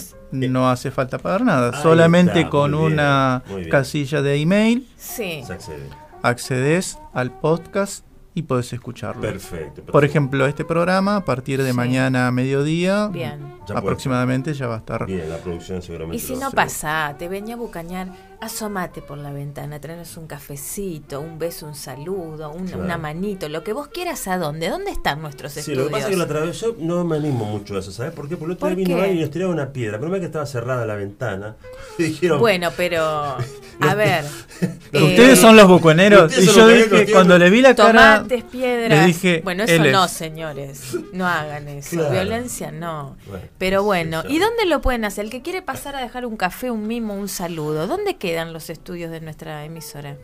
[0.50, 3.42] no hace falta pagar nada, Ahí solamente está, con bien, una
[3.72, 5.44] casilla de email Sí.
[5.48, 5.88] Se accede.
[6.24, 8.04] accedes al podcast
[8.38, 9.22] y podés escucharlo.
[9.22, 9.82] Perfecto.
[9.92, 11.76] Por ejemplo, este programa a partir de Sí.
[11.76, 13.40] mañana a mediodía Bien.
[13.68, 15.06] Ya aproximadamente ya va a estar.
[15.08, 16.18] Bien, la producción seguramente.
[16.18, 18.10] Y si no pasa, te venía a bucañar,
[18.42, 22.84] asomate por la ventana, traernos un cafecito, un beso, un saludo, una, Claro.
[22.84, 24.70] una manito, lo que vos quieras, ¿a dónde?
[24.70, 25.80] ¿Dónde están nuestros Sí, estudios?
[25.84, 27.92] lo que pasa es que la otra vez yo no me animo mucho a eso,
[27.92, 28.38] ¿sabes por qué?
[28.38, 29.02] Porque el otro ¿Por día vino qué?
[29.04, 30.00] alguien y nos tiraba una piedra.
[30.00, 31.56] Pero que estaba cerrada la ventana.
[31.98, 33.02] Y dijeron, Bueno, pero,
[33.80, 34.26] a ver.
[34.94, 38.90] Eh, Ustedes son los buconeros y yo dije, cuando le vi la cara, Tomates, piedras.
[39.02, 40.12] le dije, bueno, eso él no, es.
[40.12, 40.96] señores.
[41.12, 41.90] No hagan eso.
[41.98, 42.12] Claro.
[42.12, 43.18] Violencia no.
[43.28, 44.24] Bueno, Pero sí, bueno.
[44.30, 45.26] ¿y dónde lo pueden hacer?
[45.26, 48.70] El que quiere pasar a dejar un café, un mimo, un saludo, ¿dónde quedan los
[48.70, 50.18] estudios de nuestra emisora?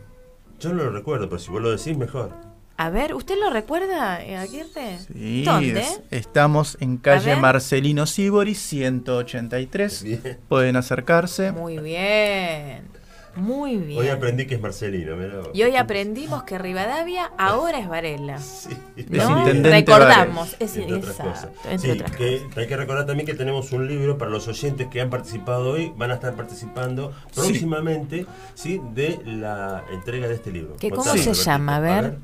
[0.60, 2.30] Yo no lo recuerdo, pero si vos lo decís, mejor.
[2.76, 4.98] A ver, ¿usted lo recuerda, eh, Aguirre?
[4.98, 5.80] Sí, ¿Dónde?
[5.80, 7.36] es- estamos en calle.
[7.36, 10.02] Marcelino Sibori 183.
[10.02, 10.38] Bien.
[10.48, 11.52] Pueden acercarse.
[11.52, 12.88] Muy bien.
[13.36, 14.00] Muy bien.
[14.00, 15.16] Hoy aprendí que es Marcelino.
[15.16, 15.40] mirá.
[15.52, 18.38] Y hoy aprendimos que Rivadavia ahora es Varela.
[18.96, 19.06] Sí.
[19.10, 19.38] ¿No?
[19.40, 20.54] intendente Recordamos.
[20.60, 21.66] Es, Entre otras exacto, cosas.
[21.72, 22.58] entre Sí, otras que cosas.
[22.58, 25.92] hay que recordar también que tenemos un libro para los oyentes que han participado hoy,
[25.96, 28.24] van a estar participando próximamente
[28.54, 28.80] ¿sí?
[28.94, 30.76] de la entrega de este libro.
[30.76, 31.76] ¿Que cómo se llama?
[31.76, 32.18] A ver.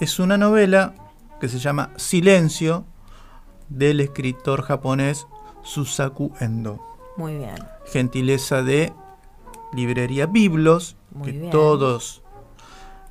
[0.00, 0.94] Es una novela
[1.40, 2.84] que se llama Silencio
[3.68, 5.26] del escritor japonés
[5.62, 6.80] Susaku Endo.
[7.16, 7.54] Muy bien.
[7.92, 8.92] Gentileza de
[9.74, 11.50] Librería Biblos, Muy que bien.
[11.50, 12.22] todos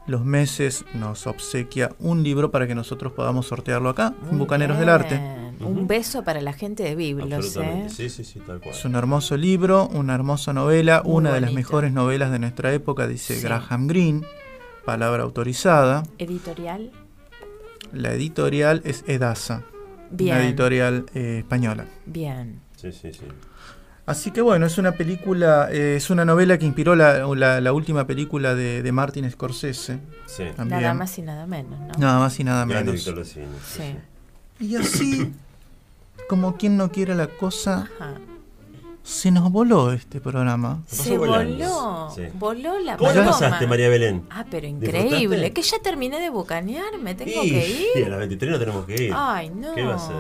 [0.08, 4.78] los meses nos obsequia un libro para que nosotros podamos sortearlo acá, en Muy Bucaneros
[4.78, 4.88] bien.
[4.88, 5.22] del Arte.
[5.62, 7.88] Un beso para la gente de Biblos, Absolutamente.
[7.88, 7.90] ¿eh?
[7.90, 8.74] Sí, sí, sí, tal cual.
[8.74, 12.74] Es un hermoso libro, una hermosa novela, Muy una de las mejores novelas de nuestra
[12.74, 13.44] época, dice Sí.
[13.44, 14.22] Graham Greene,
[14.86, 16.04] palabra autorizada.
[16.18, 16.92] Editorial.
[17.94, 19.64] La editorial es Edasa,
[20.12, 20.36] Bien.
[20.38, 21.86] una editorial eh, española.
[22.06, 22.62] Bien.
[22.78, 23.26] Sí, sí, sí.
[24.10, 27.74] Así que bueno, es una película, eh, es una novela que inspiró la, la- la
[27.74, 30.00] última película de, de Martin Scorsese.
[30.26, 30.46] Sí.
[30.56, 30.82] También.
[30.82, 31.88] Nada más y nada menos, ¿no?
[31.98, 33.02] Nada más y nada Gran menos.
[33.04, 33.24] cine.
[33.24, 33.96] Sí.
[34.66, 35.32] Y así,
[36.28, 38.16] como quien no quiere la cosa, Ajá.
[39.04, 40.82] se nos voló este programa.
[40.88, 42.10] Se voló.
[42.16, 42.24] Sí.
[42.34, 43.32] Voló la ¿Cómo paloma.
[43.32, 44.24] pasaste, María Belén?
[44.32, 44.98] Ah, pero ¿Disfrutaste?
[45.08, 45.54] increíble.
[45.54, 48.06] Que ya terminé de bucanear, me tengo Y- que ir.
[48.06, 49.14] a las 23 no tenemos que ir.
[49.16, 49.76] Ay, no.
[49.76, 50.16] ¿Qué va a hacer?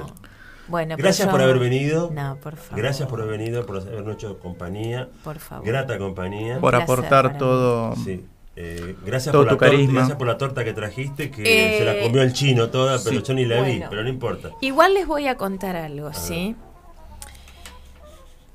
[0.69, 2.09] Bueno, pero Gracias yo- por haber venido.
[2.13, 2.77] No, por favor.
[2.81, 5.09] Gracias por haber venido, por habernos hecho compañía.
[5.23, 5.65] Por favor.
[5.65, 6.59] Grata compañía.
[6.59, 8.23] Por placer aportar todo Sí.
[8.61, 9.93] Eh, gracias, Todo por la tu torta- carisma.
[9.99, 11.43] gracias por la torta que trajiste, que
[11.75, 14.49] Eh, se la comió el chino toda, pero yo ni la vi, pero no importa.
[14.59, 16.55] Igual les voy a contar algo, ¿sí?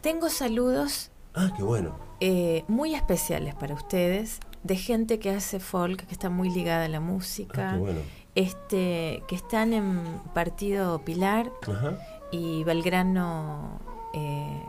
[0.03, 1.97] Tengo saludos Ah, qué bueno.
[2.21, 6.89] eh, muy especiales para ustedes de gente que hace folk, que está muy ligada a
[6.89, 8.01] la Ah, música, qué bueno.
[8.35, 10.03] Este, que están en
[10.35, 11.99] Partido Pilar Ajá.
[12.33, 13.81] y Belgrano,
[14.13, 14.63] eh,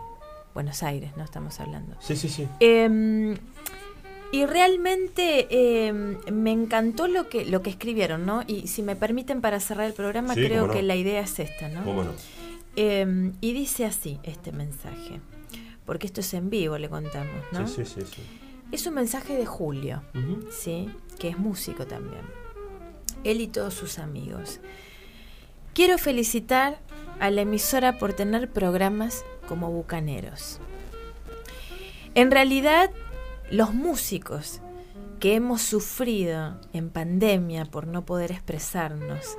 [0.54, 1.24] Buenos Aires, ¿no?
[1.24, 1.96] Estamos hablando.
[2.00, 2.48] Sí, sí, sí.
[2.60, 3.36] Em,
[4.32, 5.48] y realmente
[5.88, 8.44] em, me encantó lo que, lo que escribieron, ¿no?
[8.48, 10.74] Y si me permiten para cerrar el programa, Sí, creo no.
[10.74, 11.84] que la idea es esta, ¿no?
[11.84, 12.12] ¿Cómo no?
[12.76, 15.22] Em, y dice así este mensaje,
[15.86, 17.68] porque esto es en vivo, le contamos, ¿no?
[17.68, 18.02] Sí, sí, sí.
[18.16, 18.22] sí.
[18.72, 20.02] Es un mensaje de Julio.
[20.52, 20.90] ¿sí?
[21.20, 22.24] Que es músico también.
[23.26, 24.62] Él y todos sus amigos.
[25.74, 26.80] Quiero felicitar
[27.20, 30.60] a la emisora por tener programas como Bucaneros.
[32.14, 32.92] En realidad,
[33.52, 34.62] los músicos
[35.20, 39.38] que hemos sufrido en pandemia por no poder expresarnos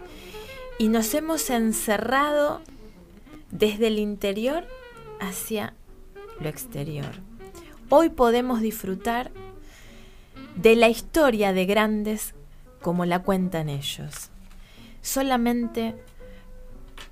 [0.79, 2.61] y nos hemos encerrado
[3.51, 4.67] desde el interior
[5.21, 5.75] hacia
[6.41, 7.21] lo exterior.
[7.89, 9.31] Hoy podemos disfrutar
[10.57, 12.35] de la historia de grandes
[12.87, 14.31] como la cuentan ellos.
[15.03, 15.97] Solamente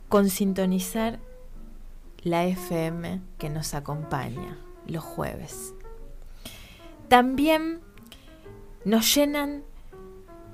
[0.08, 1.18] con sintonizar
[2.22, 4.56] la FM que nos acompaña
[4.86, 5.74] los jueves.
[7.08, 7.80] También
[8.84, 9.64] nos llenan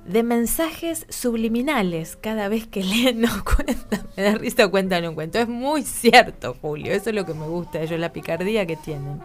[0.06, 4.06] de mensajes subliminales cada vez que leen nos cuentan.
[4.16, 5.38] Me da risa cuentan un cuento.
[5.38, 6.94] Es muy cierto, Julio.
[6.94, 9.20] Eso es lo que me gusta de ellos, la picardía que tienen.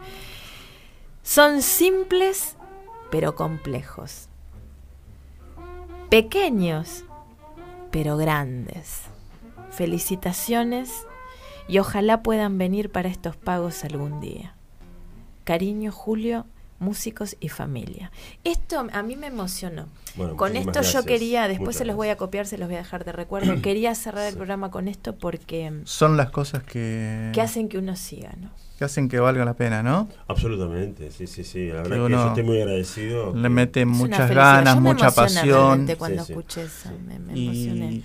[1.23, 2.57] Son simples
[3.09, 4.27] pero complejos.
[6.09, 7.03] Pequeños
[7.95, 9.03] pero grandes.
[9.71, 11.07] Felicitaciones
[11.67, 14.53] y ojalá puedan venir para estos pagos algún día.
[15.45, 16.45] Cariño, Julio,
[16.85, 18.11] músicos y familia.
[18.43, 19.87] Esto a mí me emocionó.
[20.15, 22.75] Bueno, con esto yo quería, después Muchas se los voy a copiar, se los voy
[22.75, 23.53] a dejar de recuerdo.
[23.61, 27.95] quería cerrar el programa con esto porque Son las cosas que, que hacen que uno
[27.95, 28.49] siga, ¿no?
[28.77, 30.09] que hacen que valga la pena, ¿no?
[30.27, 31.67] Absolutamente, sí, sí, sí.
[31.69, 33.33] La verdad Que que, yo estoy muy agradecido.
[33.33, 35.95] Le mete muchas ganas, Yo me mucha emocioné pasión.
[35.97, 36.31] cuando Sí, sí.
[36.33, 38.01] escuché eso, me, me Y emocioné.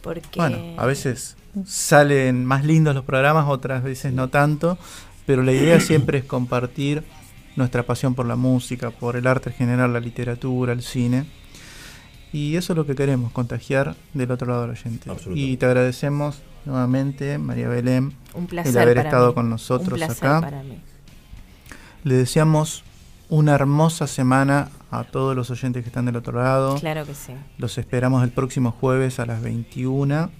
[0.00, 1.36] Porque bueno, a veces
[1.66, 4.78] salen más lindos los programas, otras veces no tanto,
[5.26, 7.02] pero la idea siempre es compartir
[7.58, 11.26] nuestra pasión por la música, por el arte en general, la literatura, el cine.
[12.32, 15.10] Y eso es lo que queremos, contagiar del otro lado del oyente.
[15.10, 15.40] Absolutamente.
[15.52, 19.34] Y te agradecemos nuevamente, María Belén, un placer haber para estado mí.
[19.34, 20.40] con nosotros un placer acá.
[20.40, 20.78] para mí.
[22.04, 22.84] Le deseamos
[23.28, 26.76] una hermosa semana a todos los oyentes que están del otro lado.
[26.76, 27.32] Claro que sí.
[27.58, 30.30] Los esperamos el próximo jueves a las 21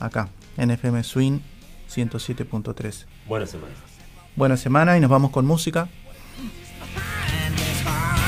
[0.00, 1.38] acá en FM Swing
[1.94, 3.04] 107.3.
[3.26, 3.76] Buenas semanas.
[4.36, 5.88] Buena semana y nos vamos con música.
[7.88, 8.27] You